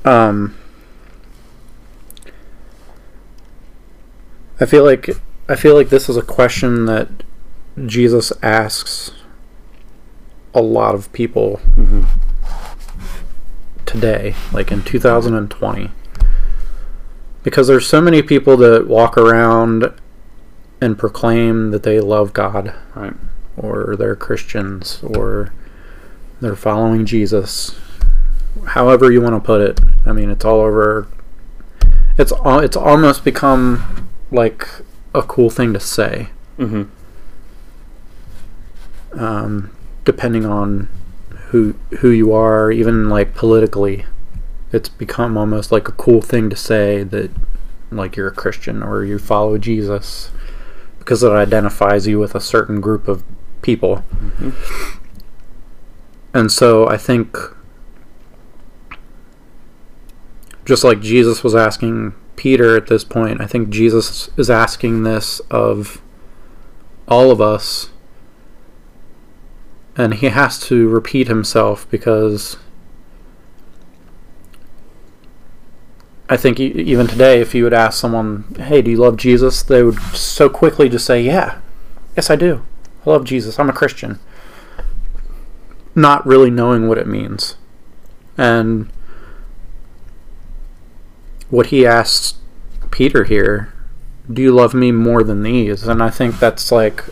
um, 0.07 0.57
I 4.59 4.65
feel 4.65 4.83
like 4.83 5.11
I 5.49 5.55
feel 5.57 5.75
like 5.75 5.89
this 5.91 6.09
is 6.09 6.17
a 6.17 6.23
question 6.23 6.87
that 6.87 7.09
Jesus 7.85 8.33
asks 8.43 9.13
a 10.55 10.63
lot 10.63 10.95
of 10.95 11.13
people 11.13 11.61
Mm-hmm. 11.77 12.03
today, 13.85 14.35
like 14.53 14.73
in 14.73 14.83
2020. 14.83 15.91
Because 17.43 17.69
there's 17.69 17.87
so 17.87 18.01
many 18.01 18.23
people 18.23 18.57
that 18.57 18.89
walk 18.89 19.17
around 19.17 19.93
and 20.81 20.99
proclaim 20.99 21.71
that 21.71 21.85
they 21.85 22.01
love 22.01 22.33
God 22.33 22.75
Right. 22.95 23.15
or 23.57 23.95
they're 23.97 24.17
Christians 24.17 25.01
or 25.03 25.53
they're 26.41 26.57
following 26.57 27.07
Jesus. 27.07 27.79
However 28.69 29.13
you 29.13 29.21
want 29.21 29.35
to 29.37 29.41
put 29.41 29.61
it. 29.61 29.81
I 30.05 30.13
mean, 30.13 30.31
it's 30.31 30.45
all 30.45 30.61
over 30.61 31.07
it's 32.19 32.33
it's 32.47 32.77
almost 32.77 33.25
become 33.25 34.09
like 34.33 34.67
a 35.17 35.23
cool 35.23 35.51
thing 35.51 35.73
to 35.73 35.81
say. 35.81 36.29
Mm-hmm. 36.59 36.85
um, 39.21 39.71
depending 40.07 40.47
on 40.47 40.89
who 41.49 41.75
who 41.99 42.11
you 42.11 42.33
are, 42.33 42.71
even 42.73 43.11
like 43.11 43.35
politically, 43.35 44.05
it's 44.73 44.89
become 44.89 45.37
almost 45.37 45.71
like 45.71 45.89
a 45.89 45.93
cool 45.93 46.23
thing 46.23 46.49
to 46.51 46.57
say 46.57 47.03
that 47.03 47.31
like 47.91 48.17
you're 48.17 48.29
a 48.29 48.33
Christian 48.33 48.83
or 48.83 49.05
you 49.05 49.19
follow 49.19 49.59
Jesus 49.59 50.31
because 50.99 51.23
it 51.23 51.31
identifies 51.31 52.07
you 52.07 52.19
with 52.19 52.35
a 52.35 52.41
certain 52.41 52.81
group 52.81 53.07
of 53.07 53.23
people. 53.63 54.03
And 56.35 56.51
so 56.51 56.89
I 56.89 56.97
think 56.97 57.37
just 60.65 60.85
like 60.85 61.01
Jesus 61.01 61.45
was 61.45 61.55
asking 61.55 62.15
Peter 62.37 62.77
at 62.77 62.87
this 62.87 63.05
point, 63.05 63.41
I 63.41 63.47
think 63.47 63.71
Jesus 63.71 64.31
is 64.37 64.51
asking 64.51 65.03
this 65.03 65.41
of 65.51 66.01
all 67.09 67.31
of 67.31 67.41
us 67.41 67.91
and 69.97 70.15
he 70.15 70.27
has 70.27 70.59
to 70.61 70.89
repeat 70.89 71.27
himself 71.29 71.89
because 71.91 72.59
I 76.29 76.37
think 76.37 76.59
even 76.59 77.07
today, 77.07 77.41
if 77.41 77.55
you 77.55 77.65
would 77.65 77.73
ask 77.73 77.99
someone, 77.99 78.45
"Hey, 78.59 78.83
do 78.83 78.91
you 78.91 78.97
love 78.97 79.17
Jesus?" 79.17 79.63
they 79.63 79.83
would 79.83 80.01
so 80.13 80.49
quickly 80.49 80.89
just 80.89 81.07
say, 81.07 81.23
"Yeah, 81.23 81.59
yes, 82.17 82.31
I 82.31 82.37
do. 82.37 82.63
I 83.07 83.11
love 83.11 83.25
Jesus. 83.25 83.59
I'm 83.59 83.71
a 83.71 83.73
Christian," 83.73 84.19
not 85.95 86.27
really 86.27 86.51
knowing 86.51 86.89
what 86.89 86.99
it 86.99 87.07
means. 87.07 87.57
And 88.37 88.89
what 91.51 91.67
he 91.67 91.87
asks 91.87 92.35
Peter 92.91 93.25
here, 93.25 93.73
"Do 94.33 94.43
you 94.43 94.53
love 94.53 94.75
me 94.75 94.93
more 94.93 95.23
than 95.23 95.43
these?" 95.43 95.87
And 95.87 96.03
I 96.03 96.11
think 96.11 96.39
that's 96.39 96.71
like 96.73 97.05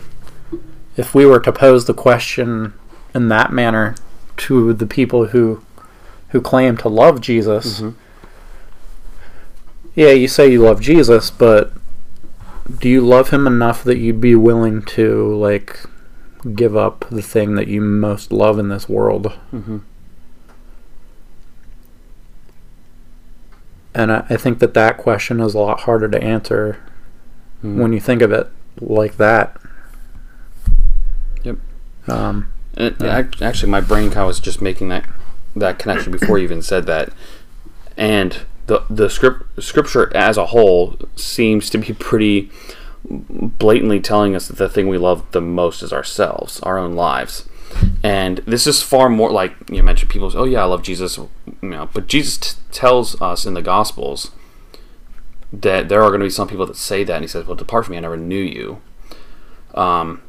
if 0.97 1.13
we 1.13 1.25
were 1.25 1.39
to 1.41 1.51
pose 1.51 1.85
the 1.85 1.93
question 1.93 2.73
in 3.13 3.29
that 3.29 3.51
manner 3.53 3.95
to 4.37 4.73
the 4.73 4.85
people 4.85 5.27
who 5.27 5.61
who 6.29 6.41
claim 6.41 6.75
to 6.77 6.89
love 6.89 7.21
Jesus, 7.21 7.79
Mhm. 7.81 7.93
yeah, 9.95 10.09
you 10.11 10.27
say 10.27 10.51
you 10.51 10.61
love 10.61 10.81
Jesus, 10.81 11.29
but 11.29 11.71
do 12.79 12.89
you 12.89 12.99
love 13.01 13.29
him 13.29 13.47
enough 13.47 13.83
that 13.83 13.97
you'd 13.97 14.19
be 14.19 14.35
willing 14.35 14.81
to 14.81 15.33
like 15.35 15.79
give 16.55 16.75
up 16.75 17.05
the 17.09 17.21
thing 17.21 17.55
that 17.55 17.67
you 17.67 17.79
most 17.81 18.31
love 18.33 18.59
in 18.59 18.67
this 18.69 18.89
world? 18.89 19.31
Mm-hmm. 19.53 19.77
And 23.95 24.11
I, 24.11 24.25
I 24.29 24.37
think 24.37 24.59
that 24.59 24.73
that 24.75 24.97
question 24.97 25.39
is 25.39 25.53
a 25.55 25.59
lot 25.59 25.81
harder 25.81 26.07
to 26.09 26.21
answer 26.23 26.77
Mm-hmm. 27.63 27.79
when 27.81 27.93
you 27.93 27.99
think 28.01 28.21
of 28.21 28.31
it 28.31 28.47
like 28.79 29.17
that. 29.17 29.57
Yep. 31.43 31.57
Um, 32.07 32.51
Yeah. 32.77 33.19
ac- 33.19 33.43
actually, 33.43 33.71
my 33.71 33.81
brain 33.81 34.09
kind 34.09 34.19
of 34.23 34.27
was 34.27 34.39
just 34.39 34.61
making 34.61 34.89
that 34.89 35.05
that 35.55 35.79
connection 35.79 36.11
before 36.11 36.37
you 36.37 36.43
even 36.43 36.61
said 36.61 36.85
that, 36.87 37.09
and 37.97 38.41
the 38.67 38.83
the 38.89 39.09
script 39.09 39.63
scripture 39.63 40.11
as 40.15 40.37
a 40.37 40.47
whole 40.47 40.97
seems 41.15 41.69
to 41.71 41.77
be 41.77 41.93
pretty 41.93 42.51
blatantly 43.09 43.99
telling 44.01 44.35
us 44.35 44.47
that 44.49 44.57
the 44.57 44.69
thing 44.69 44.89
we 44.89 44.97
love 44.97 45.23
the 45.31 45.41
most 45.41 45.81
is 45.81 45.93
ourselves, 45.93 46.59
our 46.59 46.77
own 46.77 46.93
lives. 46.93 47.47
And 48.03 48.37
this 48.39 48.67
is 48.67 48.81
far 48.81 49.09
more 49.09 49.31
like 49.31 49.55
you 49.69 49.81
mentioned. 49.83 50.11
People 50.11 50.29
say, 50.31 50.37
"Oh 50.37 50.45
yeah, 50.45 50.61
I 50.61 50.65
love 50.65 50.83
Jesus," 50.83 51.17
you 51.17 51.29
know. 51.61 51.89
But 51.93 52.07
Jesus 52.07 52.37
t- 52.37 52.61
tells 52.71 53.19
us 53.21 53.45
in 53.45 53.53
the 53.53 53.61
Gospels 53.61 54.31
that 55.51 55.89
there 55.89 56.03
are 56.03 56.09
going 56.09 56.19
to 56.19 56.25
be 56.25 56.29
some 56.29 56.47
people 56.47 56.65
that 56.67 56.77
say 56.77 57.03
that, 57.03 57.15
and 57.15 57.23
he 57.23 57.27
says, 57.27 57.45
"Well, 57.47 57.55
depart 57.55 57.85
from 57.85 57.93
me, 57.93 57.97
I 57.97 58.01
never 58.01 58.17
knew 58.17 58.41
you." 58.41 58.79
Um, 59.73 60.21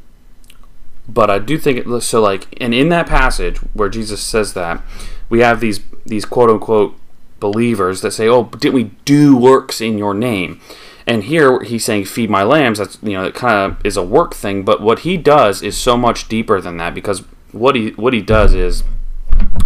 but 1.08 1.30
I 1.30 1.38
do 1.38 1.58
think 1.58 1.78
it 1.78 2.00
so 2.02 2.20
like 2.20 2.46
and 2.60 2.74
in 2.74 2.88
that 2.88 3.06
passage 3.06 3.58
where 3.74 3.88
Jesus 3.88 4.22
says 4.22 4.54
that 4.54 4.82
we 5.28 5.40
have 5.40 5.60
these 5.60 5.80
these 6.04 6.24
quote 6.24 6.50
unquote 6.50 6.98
believers 7.40 8.00
that 8.00 8.12
say, 8.12 8.28
"Oh, 8.28 8.44
didn't 8.44 8.74
we 8.74 8.90
do 9.04 9.36
works 9.36 9.80
in 9.80 9.98
your 9.98 10.14
name?" 10.14 10.60
And 11.06 11.24
here 11.24 11.60
he's 11.62 11.84
saying, 11.84 12.06
"Feed 12.06 12.30
my 12.30 12.42
lambs." 12.42 12.78
That's 12.78 12.98
you 13.02 13.12
know, 13.12 13.24
it 13.24 13.34
kind 13.34 13.72
of 13.72 13.86
is 13.86 13.96
a 13.96 14.02
work 14.02 14.34
thing, 14.34 14.64
but 14.64 14.80
what 14.80 15.00
he 15.00 15.16
does 15.16 15.62
is 15.62 15.76
so 15.76 15.96
much 15.96 16.28
deeper 16.28 16.60
than 16.60 16.76
that 16.78 16.94
because 16.94 17.22
what 17.52 17.74
he 17.74 17.90
what 17.90 18.12
he 18.12 18.20
does 18.20 18.54
is, 18.54 18.82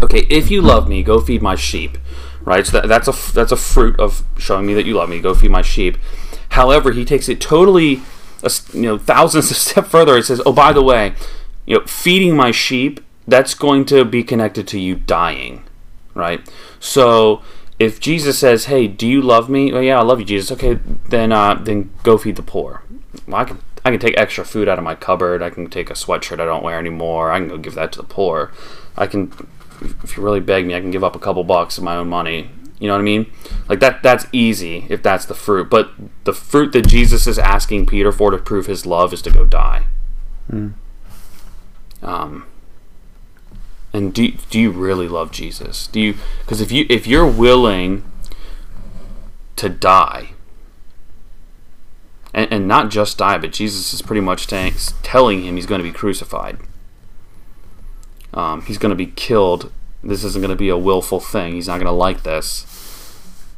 okay, 0.03 0.27
if 0.29 0.51
you 0.51 0.61
love 0.61 0.89
me, 0.89 1.03
go 1.03 1.21
feed 1.21 1.43
my 1.43 1.55
sheep, 1.55 1.99
right? 2.43 2.67
So 2.67 2.81
that, 2.81 2.89
that's 2.89 3.09
a 3.09 3.33
that's 3.33 3.53
a 3.53 3.57
fruit 3.57 3.99
of 3.99 4.23
showing 4.39 4.67
me 4.67 4.75
that 4.75 4.87
you 4.87 4.95
love 4.95 5.09
me. 5.09 5.21
Go 5.21 5.35
feed 5.35 5.51
my 5.51 5.63
sheep. 5.63 5.99
However, 6.51 6.93
he 6.93 7.05
takes 7.05 7.29
it 7.29 7.41
totally, 7.41 8.03
you 8.73 8.83
know, 8.83 8.99
thousands 8.99 9.51
of 9.51 9.57
step 9.57 9.87
further. 9.87 10.17
It 10.17 10.25
says, 10.25 10.43
"Oh, 10.45 10.53
by 10.53 10.73
the 10.73 10.83
way, 10.83 11.15
you 11.67 11.79
know, 11.79 11.87
feeding 11.87 12.37
my 12.37 12.51
sheep." 12.51 13.01
That's 13.29 13.55
going 13.55 13.85
to 13.87 14.05
be 14.05 14.25
connected 14.25 14.67
to 14.69 14.81
you 14.81 14.97
dying, 14.97 15.63
right? 16.15 16.41
So 16.81 17.43
if 17.79 18.01
Jesus 18.01 18.39
says, 18.39 18.65
"Hey, 18.65 18.89
do 18.89 19.07
you 19.07 19.23
love 19.23 19.49
me?" 19.49 19.73
Oh, 19.73 19.81
yeah, 19.81 20.01
I 20.01 20.03
love 20.03 20.19
you, 20.19 20.27
Jesus. 20.27 20.51
Okay, 20.51 20.81
then 21.11 21.33
uh, 21.33 21.55
then 21.55 21.91
go 22.03 22.19
feed 22.19 22.37
the 22.37 22.43
poor. 22.43 22.83
Well, 23.27 23.37
I 23.41 23.45
can 23.45 23.59
I 23.85 23.91
can 23.91 24.01
take 24.01 24.17
extra 24.17 24.45
food 24.45 24.69
out 24.69 24.79
of 24.79 24.85
my 24.85 24.95
cupboard. 24.95 25.43
I 25.43 25.51
can 25.51 25.69
take 25.69 25.91
a 25.91 25.95
sweatshirt 25.95 26.41
I 26.41 26.45
don't 26.45 26.63
wear 26.63 26.79
anymore. 26.79 27.31
I 27.31 27.39
can 27.39 27.49
go 27.49 27.59
give 27.59 27.75
that 27.75 27.93
to 27.93 28.03
the 28.03 28.07
poor. 28.07 28.53
I 28.97 29.07
can, 29.07 29.33
if 30.03 30.17
you 30.17 30.23
really 30.23 30.41
beg 30.41 30.67
me, 30.67 30.75
I 30.75 30.81
can 30.81 30.91
give 30.91 31.05
up 31.05 31.17
a 31.17 31.19
couple 31.19 31.43
bucks 31.45 31.79
of 31.79 31.85
my 31.85 31.97
own 31.97 32.09
money. 32.09 32.51
You 32.79 32.89
know 32.89 32.95
what 32.95 33.01
I 33.01 33.05
mean? 33.05 33.31
Like 33.69 33.81
that. 33.81 34.03
That's 34.03 34.27
easy 34.33 34.87
if 34.89 35.03
that's 35.03 35.27
the 35.27 35.35
fruit. 35.35 35.69
But 35.69 35.91
the 36.25 36.33
fruit 36.33 36.73
that 36.73 36.87
Jesus 36.89 37.27
is 37.27 37.39
asking 37.39 37.87
Peter 37.87 38.11
for 38.11 38.31
to 38.31 38.39
prove 38.39 38.67
his 38.67 38.87
love 38.87 39.13
is 39.13 39.21
to 39.23 39.31
go 39.31 39.45
die. 39.45 39.87
Mm. 40.51 40.73
Um, 42.03 42.47
and 43.93 44.15
do 44.15 44.33
do 44.49 44.59
you 44.59 44.71
really 44.71 45.09
love 45.09 45.31
Jesus? 45.31 45.87
Do 45.89 46.01
you 46.01 46.15
because 46.41 46.63
if 46.63 46.73
you 46.73 46.87
if 46.89 47.07
you're 47.07 47.27
willing 47.27 48.05
to 49.57 49.69
die 49.69 50.31
and, 52.33 52.53
and 52.53 52.69
not 52.69 52.91
just 52.91 53.19
die, 53.19 53.39
but 53.39 53.53
Jesus 53.53 53.93
is 53.93 54.03
pretty 54.03 54.21
much 54.21 54.47
t- 54.47 54.73
telling 55.03 55.43
him 55.43 55.57
he's 55.57 55.67
going 55.67 55.81
to 55.81 55.89
be 55.89 55.93
crucified. 55.93 56.59
Um, 58.33 58.63
he's 58.63 58.79
going 58.79 58.91
to 58.91 58.97
be 58.97 59.07
killed. 59.07 59.73
This 60.03 60.25
isn't 60.25 60.41
going 60.41 60.51
to 60.51 60.57
be 60.57 60.69
a 60.69 60.79
willful 60.79 61.21
thing. 61.21 61.55
He's 61.55 61.69
not 61.69 61.75
going 61.75 61.87
to 61.87 61.93
like 61.93 62.23
this. 62.23 62.67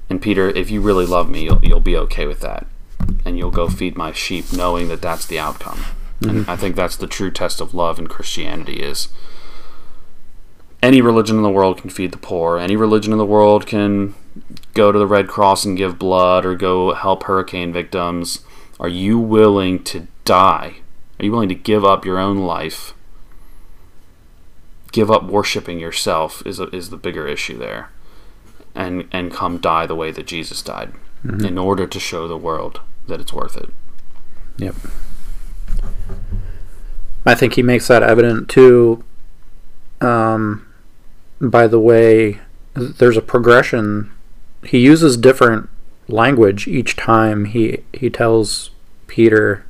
And 0.08 0.20
Peter, 0.20 0.50
if 0.50 0.70
you 0.70 0.80
really 0.80 1.06
love 1.06 1.30
me, 1.30 1.44
you'll, 1.44 1.64
you'll 1.64 1.80
be 1.80 1.96
okay 1.96 2.26
with 2.26 2.40
that. 2.40 2.66
And 3.24 3.38
you'll 3.38 3.50
go 3.50 3.68
feed 3.68 3.96
my 3.96 4.12
sheep 4.12 4.52
knowing 4.52 4.88
that 4.88 5.02
that's 5.02 5.26
the 5.26 5.38
outcome. 5.38 5.84
Mm-hmm. 6.20 6.28
And 6.28 6.50
I 6.50 6.56
think 6.56 6.76
that's 6.76 6.96
the 6.96 7.06
true 7.06 7.30
test 7.30 7.60
of 7.60 7.74
love 7.74 7.98
in 7.98 8.06
Christianity 8.06 8.80
is 8.80 9.08
any 10.82 11.00
religion 11.00 11.36
in 11.36 11.42
the 11.42 11.50
world 11.50 11.78
can 11.78 11.90
feed 11.90 12.12
the 12.12 12.18
poor. 12.18 12.58
Any 12.58 12.76
religion 12.76 13.12
in 13.12 13.18
the 13.18 13.26
world 13.26 13.66
can 13.66 14.14
go 14.74 14.90
to 14.90 14.98
the 14.98 15.06
Red 15.06 15.28
Cross 15.28 15.64
and 15.64 15.76
give 15.76 15.98
blood 15.98 16.44
or 16.44 16.54
go 16.54 16.94
help 16.94 17.24
hurricane 17.24 17.72
victims. 17.72 18.40
Are 18.82 18.88
you 18.88 19.16
willing 19.16 19.84
to 19.84 20.08
die? 20.24 20.78
Are 21.20 21.24
you 21.24 21.30
willing 21.30 21.48
to 21.48 21.54
give 21.54 21.84
up 21.84 22.04
your 22.04 22.18
own 22.18 22.38
life? 22.38 22.94
Give 24.90 25.08
up 25.08 25.22
worshiping 25.22 25.78
yourself 25.78 26.44
is 26.44 26.58
a, 26.58 26.64
is 26.74 26.90
the 26.90 26.96
bigger 26.96 27.28
issue 27.28 27.56
there, 27.56 27.90
and 28.74 29.06
and 29.12 29.32
come 29.32 29.58
die 29.58 29.86
the 29.86 29.94
way 29.94 30.10
that 30.10 30.26
Jesus 30.26 30.62
died, 30.62 30.94
mm-hmm. 31.24 31.44
in 31.44 31.58
order 31.58 31.86
to 31.86 32.00
show 32.00 32.26
the 32.26 32.36
world 32.36 32.80
that 33.06 33.20
it's 33.20 33.32
worth 33.32 33.56
it. 33.56 33.70
Yep. 34.58 34.74
I 37.24 37.36
think 37.36 37.54
he 37.54 37.62
makes 37.62 37.86
that 37.86 38.02
evident 38.02 38.48
too. 38.48 39.04
Um, 40.00 40.66
by 41.40 41.68
the 41.68 41.78
way, 41.78 42.40
there's 42.74 43.16
a 43.16 43.22
progression. 43.22 44.10
He 44.64 44.78
uses 44.78 45.16
different 45.16 45.70
language 46.08 46.66
each 46.66 46.96
time 46.96 47.44
he 47.44 47.84
he 47.92 48.10
tells 48.10 48.71
Peter. 49.12 49.62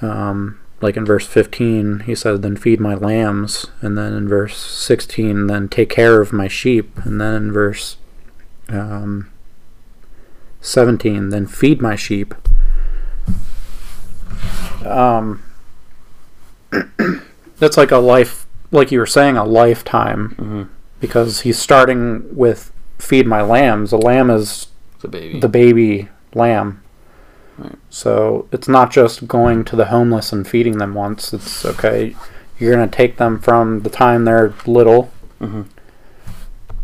Um, 0.00 0.58
like 0.80 0.96
in 0.96 1.04
verse 1.04 1.26
15, 1.26 2.00
he 2.00 2.14
says, 2.14 2.40
"Then 2.40 2.56
feed 2.56 2.80
my 2.80 2.94
lambs," 2.94 3.66
and 3.82 3.96
then 3.96 4.14
in 4.14 4.26
verse 4.26 4.56
16, 4.56 5.48
"Then 5.48 5.68
take 5.68 5.90
care 5.90 6.22
of 6.22 6.32
my 6.32 6.48
sheep," 6.48 6.98
and 7.04 7.20
then 7.20 7.34
in 7.34 7.52
verse 7.52 7.98
um, 8.70 9.30
17, 10.62 11.28
"Then 11.28 11.46
feed 11.46 11.82
my 11.82 11.94
sheep." 11.94 12.34
Um, 14.86 15.42
that's 17.58 17.76
like 17.76 17.90
a 17.90 17.98
life 17.98 18.46
like 18.70 18.90
you 18.90 18.98
were 18.98 19.06
saying, 19.06 19.36
a 19.36 19.44
lifetime 19.44 20.30
mm-hmm. 20.30 20.62
because 21.00 21.42
he's 21.42 21.58
starting 21.58 22.34
with 22.34 22.72
feed 22.98 23.26
my 23.26 23.42
lambs. 23.42 23.92
A 23.92 23.98
lamb 23.98 24.30
is 24.30 24.68
the 25.00 25.08
baby, 25.08 25.40
the 25.40 25.48
baby 25.48 26.08
lamb. 26.34 26.82
Right. 27.58 27.78
So 27.88 28.48
it's 28.50 28.68
not 28.68 28.90
just 28.90 29.28
going 29.28 29.64
to 29.66 29.76
the 29.76 29.86
homeless 29.86 30.32
and 30.32 30.46
feeding 30.46 30.78
them 30.78 30.94
once. 30.94 31.32
It's 31.32 31.64
okay. 31.64 32.16
You're 32.58 32.72
going 32.72 32.88
to 32.88 32.96
take 32.96 33.16
them 33.16 33.38
from 33.38 33.80
the 33.80 33.90
time 33.90 34.24
they're 34.24 34.54
little, 34.66 35.10
mm-hmm. 35.40 35.62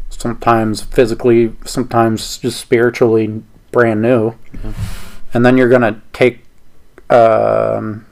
sometimes 0.08 0.82
physically, 0.82 1.54
sometimes 1.64 2.38
just 2.38 2.60
spiritually 2.60 3.42
brand 3.70 4.02
new, 4.02 4.34
and 5.32 5.46
then 5.46 5.56
you're 5.56 5.68
going 5.68 5.82
to 5.82 6.00
take. 6.12 6.44
Um, 7.08 8.06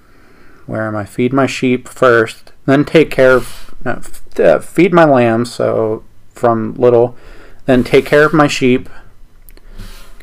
where 0.66 0.86
am 0.86 0.96
I? 0.96 1.04
Feed 1.04 1.32
my 1.32 1.46
sheep 1.46 1.88
first, 1.88 2.52
then 2.66 2.84
take 2.84 3.10
care 3.10 3.32
of 3.32 3.74
uh, 3.84 4.58
feed 4.60 4.92
my 4.92 5.04
lambs, 5.04 5.52
so 5.52 6.04
from 6.32 6.74
little, 6.74 7.16
then 7.66 7.82
take 7.82 8.06
care 8.06 8.24
of 8.24 8.32
my 8.32 8.46
sheep, 8.46 8.88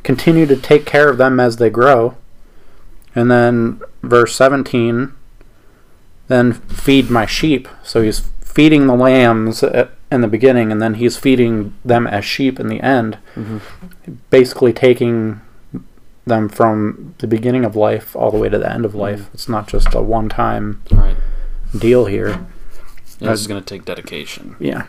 continue 0.03 0.45
to 0.45 0.55
take 0.55 0.85
care 0.85 1.09
of 1.09 1.17
them 1.17 1.39
as 1.39 1.57
they 1.57 1.69
grow, 1.69 2.15
and 3.15 3.31
then 3.31 3.81
verse 4.03 4.35
17, 4.35 5.13
then 6.27 6.53
feed 6.53 7.09
my 7.09 7.25
sheep. 7.25 7.67
So 7.83 8.01
he's 8.01 8.19
feeding 8.41 8.87
the 8.87 8.95
lambs 8.95 9.63
in 9.63 10.21
the 10.21 10.27
beginning, 10.27 10.71
and 10.71 10.81
then 10.81 10.95
he's 10.95 11.17
feeding 11.17 11.73
them 11.83 12.05
as 12.05 12.25
sheep 12.25 12.59
in 12.59 12.67
the 12.67 12.81
end, 12.81 13.17
mm-hmm. 13.35 13.57
basically 14.29 14.73
taking 14.73 15.41
them 16.25 16.49
from 16.49 17.15
the 17.19 17.27
beginning 17.27 17.63
of 17.63 17.75
life 17.75 18.15
all 18.15 18.31
the 18.31 18.37
way 18.37 18.49
to 18.49 18.57
the 18.57 18.71
end 18.71 18.83
of 18.85 18.95
life. 18.95 19.21
Mm-hmm. 19.21 19.33
It's 19.33 19.49
not 19.49 19.67
just 19.67 19.93
a 19.93 20.01
one 20.01 20.29
time 20.29 20.81
right. 20.91 21.15
deal 21.77 22.05
here. 22.05 22.45
Yeah, 23.19 23.29
this 23.29 23.41
is 23.41 23.47
going 23.47 23.63
to 23.63 23.65
take 23.65 23.85
dedication. 23.85 24.55
Yeah. 24.59 24.87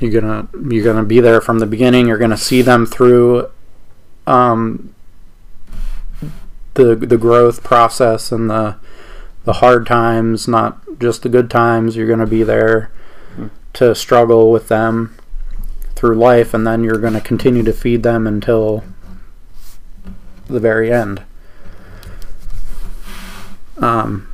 You're 0.00 0.20
gonna 0.20 0.48
you're 0.68 0.82
gonna 0.82 1.04
be 1.04 1.20
there 1.20 1.40
from 1.40 1.60
the 1.60 1.66
beginning. 1.66 2.08
You're 2.08 2.18
gonna 2.18 2.36
see 2.36 2.60
them 2.60 2.86
through 2.86 3.48
um, 4.26 4.92
the 6.74 6.94
the 6.94 7.18
growth 7.18 7.62
process 7.62 8.32
and 8.32 8.50
the 8.50 8.76
the 9.44 9.54
hard 9.54 9.86
times, 9.86 10.46
not 10.46 10.80
just 10.98 11.22
the 11.22 11.28
good 11.28 11.50
times. 11.50 11.96
You're 11.96 12.08
gonna 12.08 12.26
be 12.26 12.42
there 12.42 12.90
mm-hmm. 13.32 13.48
to 13.74 13.94
struggle 13.94 14.50
with 14.50 14.68
them 14.68 15.16
through 15.94 16.14
life, 16.14 16.54
and 16.54 16.66
then 16.66 16.84
you're 16.84 16.98
gonna 16.98 17.20
continue 17.20 17.62
to 17.62 17.72
feed 17.72 18.02
them 18.02 18.26
until 18.26 18.84
the 20.46 20.60
very 20.60 20.92
end. 20.92 21.22
Um, 23.78 24.32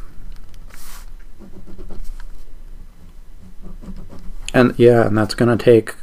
And 4.55 4.75
yeah, 4.79 5.07
and 5.07 5.17
that's 5.17 5.35
going 5.35 5.57
to 5.57 5.63
take 5.63 5.95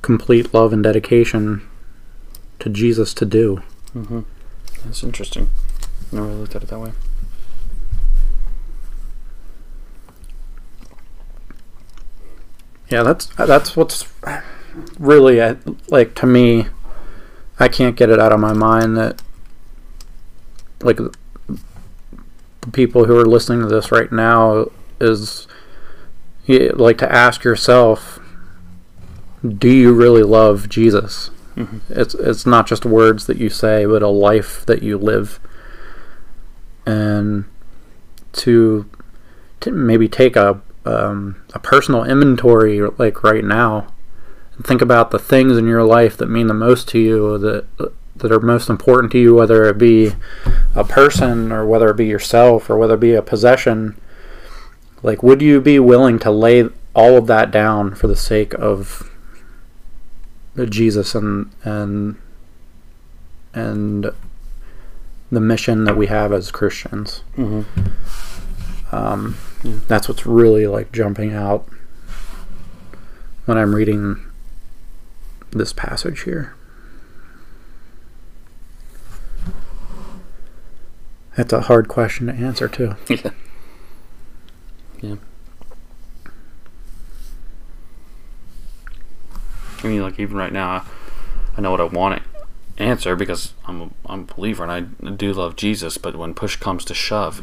complete 0.00 0.52
love 0.52 0.72
and 0.72 0.82
dedication 0.82 1.68
to 2.58 2.68
Jesus 2.68 3.14
to 3.14 3.24
do. 3.24 3.62
Mm-hmm. 3.94 4.20
That's 4.84 5.02
interesting. 5.02 5.50
Never 6.12 6.26
really 6.26 6.40
looked 6.40 6.54
at 6.54 6.62
it 6.62 6.68
that 6.68 6.78
way. 6.78 6.92
Yeah, 12.88 13.02
that's 13.02 13.26
that's 13.36 13.74
what's 13.74 14.12
really 14.98 15.40
uh, 15.40 15.54
like 15.88 16.14
to 16.16 16.26
me. 16.26 16.66
I 17.58 17.68
can't 17.68 17.96
get 17.96 18.10
it 18.10 18.18
out 18.18 18.32
of 18.32 18.40
my 18.40 18.52
mind 18.52 18.96
that 18.96 19.22
like 20.82 20.98
the 20.98 22.70
people 22.72 23.06
who 23.06 23.16
are 23.16 23.24
listening 23.24 23.60
to 23.60 23.66
this 23.66 23.90
right 23.90 24.10
now 24.12 24.66
is 25.00 25.46
like 26.48 26.98
to 26.98 27.10
ask 27.10 27.44
yourself 27.44 28.18
do 29.58 29.68
you 29.68 29.92
really 29.92 30.22
love 30.22 30.68
Jesus? 30.68 31.30
Mm-hmm. 31.56 31.78
It's 31.88 32.14
it's 32.14 32.46
not 32.46 32.66
just 32.66 32.84
words 32.84 33.26
that 33.26 33.38
you 33.38 33.48
say, 33.48 33.84
but 33.84 34.02
a 34.02 34.08
life 34.08 34.64
that 34.66 34.82
you 34.82 34.96
live. 34.96 35.40
And 36.84 37.44
to, 38.32 38.88
to 39.60 39.70
maybe 39.70 40.08
take 40.08 40.36
a 40.36 40.60
um, 40.84 41.42
a 41.54 41.58
personal 41.58 42.04
inventory, 42.04 42.80
like 42.80 43.22
right 43.22 43.44
now, 43.44 43.86
and 44.56 44.66
think 44.66 44.82
about 44.82 45.10
the 45.10 45.18
things 45.18 45.56
in 45.56 45.66
your 45.66 45.84
life 45.84 46.16
that 46.16 46.28
mean 46.28 46.48
the 46.48 46.54
most 46.54 46.88
to 46.88 46.98
you, 46.98 47.38
that 47.38 47.66
that 48.16 48.32
are 48.32 48.40
most 48.40 48.68
important 48.68 49.12
to 49.12 49.18
you, 49.18 49.34
whether 49.34 49.64
it 49.64 49.78
be 49.78 50.12
a 50.74 50.84
person 50.84 51.50
or 51.50 51.66
whether 51.66 51.90
it 51.90 51.96
be 51.96 52.06
yourself 52.06 52.68
or 52.68 52.76
whether 52.76 52.94
it 52.94 53.00
be 53.00 53.14
a 53.14 53.22
possession, 53.22 53.96
like 55.02 55.22
would 55.22 55.42
you 55.42 55.60
be 55.60 55.78
willing 55.78 56.18
to 56.18 56.30
lay 56.30 56.68
all 56.94 57.16
of 57.16 57.26
that 57.26 57.50
down 57.50 57.94
for 57.94 58.06
the 58.06 58.16
sake 58.16 58.54
of 58.54 59.10
Jesus 60.68 61.14
and 61.14 61.50
and 61.64 62.16
and 63.54 64.10
the 65.32 65.40
mission 65.40 65.84
that 65.84 65.96
we 65.96 66.06
have 66.06 66.32
as 66.32 66.50
Christians? 66.52 67.22
Mm-hmm. 67.36 68.94
Um, 68.94 69.36
Yeah. 69.64 69.78
That's 69.88 70.08
what's 70.08 70.26
really 70.26 70.66
like 70.66 70.92
jumping 70.92 71.32
out 71.32 71.66
when 73.46 73.56
I'm 73.56 73.74
reading 73.74 74.22
this 75.50 75.72
passage 75.72 76.22
here. 76.24 76.54
That's 81.36 81.52
a 81.52 81.62
hard 81.62 81.88
question 81.88 82.26
to 82.26 82.32
answer 82.34 82.68
too. 82.68 82.94
Yeah. 83.08 83.30
Yeah. 85.00 85.16
I 89.82 89.88
mean, 89.88 90.02
like 90.02 90.20
even 90.20 90.36
right 90.36 90.52
now, 90.52 90.84
I 91.56 91.60
know 91.60 91.70
what 91.72 91.80
I 91.80 91.84
want 91.84 92.22
to 92.22 92.31
answer 92.82 93.16
because 93.16 93.52
I'm 93.66 93.80
a, 93.82 93.90
I'm 94.06 94.20
a 94.20 94.34
believer 94.34 94.64
and 94.64 94.72
I 94.72 95.10
do 95.10 95.32
love 95.32 95.56
Jesus. 95.56 95.98
But 95.98 96.16
when 96.16 96.34
push 96.34 96.56
comes 96.56 96.84
to 96.86 96.94
shove, 96.94 97.42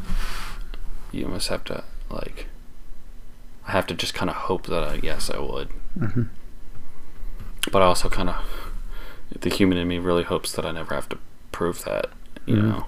you 1.11 1.25
must 1.27 1.47
have 1.49 1.63
to 1.65 1.83
like. 2.09 2.47
I 3.67 3.71
have 3.71 3.87
to 3.87 3.93
just 3.93 4.13
kind 4.13 4.29
of 4.29 4.35
hope 4.35 4.65
that 4.67 4.83
I 4.83 4.99
yes 5.03 5.29
I 5.29 5.39
would, 5.39 5.69
hmm 5.97 6.23
but 7.71 7.81
I 7.81 7.85
also 7.85 8.09
kind 8.09 8.29
of 8.29 8.35
the 9.41 9.49
human 9.49 9.77
in 9.77 9.87
me 9.87 9.99
really 9.99 10.23
hopes 10.23 10.51
that 10.53 10.65
I 10.65 10.71
never 10.71 10.95
have 10.95 11.07
to 11.09 11.17
prove 11.51 11.83
that. 11.83 12.07
You 12.47 12.55
Mhm. 12.55 12.61
know, 12.63 12.85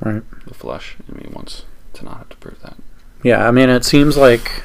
Right. 0.00 0.22
the 0.46 0.52
flesh 0.52 0.96
in 1.08 1.16
me 1.16 1.28
wants 1.32 1.64
to 1.94 2.04
not 2.04 2.18
have 2.18 2.28
to 2.30 2.36
prove 2.36 2.60
that. 2.62 2.76
Yeah, 3.22 3.46
I 3.46 3.50
mean, 3.50 3.70
it 3.70 3.84
seems 3.84 4.16
like 4.18 4.62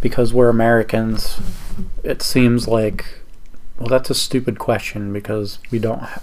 because 0.00 0.32
we're 0.32 0.48
Americans, 0.50 1.40
it 2.04 2.22
seems 2.22 2.68
like 2.68 3.21
well, 3.82 3.88
that's 3.90 4.10
a 4.10 4.14
stupid 4.14 4.58
question 4.58 5.12
because 5.12 5.58
we 5.70 5.78
don't. 5.78 6.00
Ha- 6.00 6.22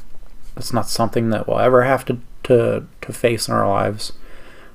it's 0.57 0.73
not 0.73 0.89
something 0.89 1.29
that 1.29 1.47
we'll 1.47 1.59
ever 1.59 1.83
have 1.83 2.05
to 2.05 2.17
to 2.43 2.85
to 3.01 3.13
face 3.13 3.47
in 3.47 3.53
our 3.53 3.67
lives, 3.67 4.13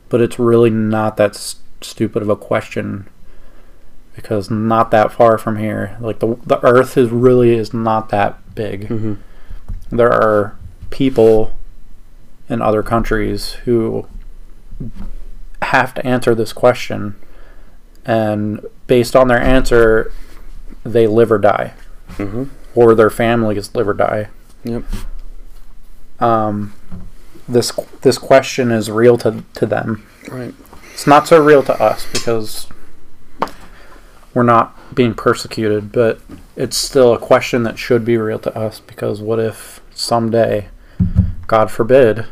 but 0.08 0.20
it's 0.20 0.38
really 0.38 0.70
not 0.70 1.16
that 1.16 1.32
s- 1.34 1.56
stupid 1.80 2.22
of 2.22 2.28
a 2.28 2.36
question 2.36 3.08
because 4.14 4.50
not 4.50 4.90
that 4.92 5.10
far 5.12 5.36
from 5.38 5.58
here, 5.58 5.96
like 6.00 6.20
the 6.20 6.36
the 6.46 6.64
Earth 6.64 6.96
is 6.96 7.10
really 7.10 7.54
is 7.54 7.74
not 7.74 8.08
that 8.10 8.54
big. 8.54 8.88
Mm-hmm. 8.88 9.14
There 9.96 10.12
are 10.12 10.56
people 10.90 11.52
in 12.48 12.60
other 12.62 12.82
countries 12.82 13.52
who 13.64 14.06
have 15.62 15.94
to 15.94 16.06
answer 16.06 16.34
this 16.34 16.52
question 16.52 17.16
and 18.04 18.60
based 18.86 19.16
on 19.16 19.28
their 19.28 19.40
answer 19.40 20.12
they 20.84 21.06
live 21.06 21.32
or 21.32 21.38
die 21.38 21.72
Mm-hmm. 22.18 22.44
Or 22.74 22.94
their 22.94 23.10
families 23.10 23.74
live 23.74 23.88
or 23.88 23.94
die 23.94 24.28
Yep. 24.64 24.82
um, 26.20 26.72
this 27.48 27.72
this 28.02 28.18
question 28.18 28.70
is 28.70 28.90
real 28.90 29.18
to, 29.18 29.44
to 29.54 29.66
them 29.66 30.06
Right. 30.30 30.54
it's 30.92 31.06
not 31.06 31.28
so 31.28 31.42
real 31.42 31.62
to 31.64 31.82
us 31.82 32.06
because 32.12 32.66
we're 34.32 34.42
not 34.42 34.94
being 34.94 35.14
persecuted 35.14 35.92
but 35.92 36.20
it's 36.56 36.76
still 36.76 37.12
a 37.12 37.18
question 37.18 37.62
that 37.64 37.78
should 37.78 38.04
be 38.04 38.16
real 38.16 38.38
to 38.40 38.56
us 38.56 38.80
because 38.80 39.20
what 39.20 39.38
if 39.38 39.80
someday 39.94 40.68
god 41.46 41.70
forbid 41.70 42.26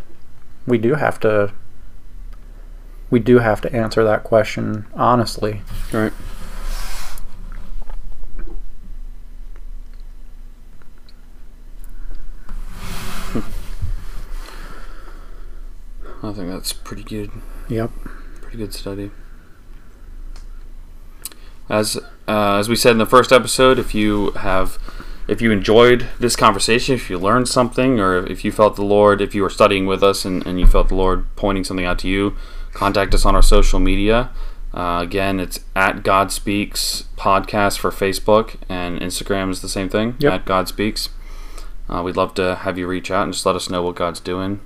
we 0.67 0.79
do 0.79 0.95
have 0.95 1.21
to 1.21 1.53
we 3.11 3.19
do 3.21 3.39
have 3.41 3.61
to 3.61 3.73
answer 3.75 4.03
that 4.05 4.25
question 4.25 4.87
honestly 4.95 5.61
Right. 5.93 6.13
I 16.33 16.35
think 16.35 16.49
that's 16.51 16.73
pretty 16.73 17.03
good. 17.05 17.31
yep 17.69 17.91
Pretty 18.41 18.57
good 18.57 18.73
study. 18.73 19.11
As 21.69 21.97
uh, 22.29 22.57
as 22.59 22.69
we 22.69 22.77
said 22.77 22.93
in 22.93 22.99
the 22.99 23.07
first 23.07 23.33
episode, 23.33 23.79
if 23.79 23.95
you 23.95 24.31
have 24.33 24.79
if 25.29 25.41
you 25.41 25.51
enjoyed 25.53 26.07
this 26.19 26.35
conversation, 26.37 26.95
if 26.95 27.09
you 27.09 27.19
learned 27.19 27.49
something, 27.49 28.01
or 28.01 28.27
if 28.27 28.45
you 28.45 28.53
felt 28.53 28.77
the 28.77 28.85
Lord, 28.85 29.21
if 29.21 29.35
you 29.35 29.43
were 29.43 29.51
studying 29.51 29.87
with 29.87 30.03
us 30.03 30.25
and, 30.25 30.45
and 30.47 30.59
you 30.59 30.67
felt 30.67 30.89
the 30.89 30.95
Lord 30.95 31.25
pointing 31.37 31.65
something 31.65 31.87
out 31.87 31.99
to 32.01 32.09
you, 32.09 32.37
contact 32.73 33.15
us 33.15 33.25
on 33.25 33.35
our 33.35 33.43
social 33.43 33.79
media. 33.79 34.31
Uh, 34.75 35.01
again, 35.03 35.39
it's 35.39 35.61
at 35.77 36.03
God 36.03 36.33
Speaks 36.33 37.05
podcast 37.17 37.79
for 37.79 37.91
Facebook, 37.91 38.57
and 38.69 38.99
Instagram 39.01 39.51
is 39.51 39.61
the 39.63 39.69
same 39.69 39.89
thing 39.89 40.17
Yep. 40.19 40.33
at 40.33 40.45
God 40.47 40.67
Speaks. 40.69 41.11
Uh, 41.89 42.03
we'd 42.03 42.17
love 42.17 42.33
to 42.35 42.55
have 42.57 42.79
you 42.79 42.87
reach 42.87 43.11
out 43.11 43.25
and 43.25 43.33
just 43.35 43.45
let 43.47 43.55
us 43.55 43.69
know 43.71 43.83
what 43.83 43.95
God's 43.97 44.21
doing 44.21 44.61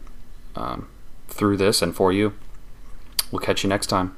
um, 0.55 0.87
through 1.29 1.57
this 1.57 1.83
and 1.83 1.95
for 1.95 2.13
you. 2.13 2.33
We'll 3.31 3.41
catch 3.41 3.63
you 3.63 3.69
next 3.69 3.89
time. 3.89 4.17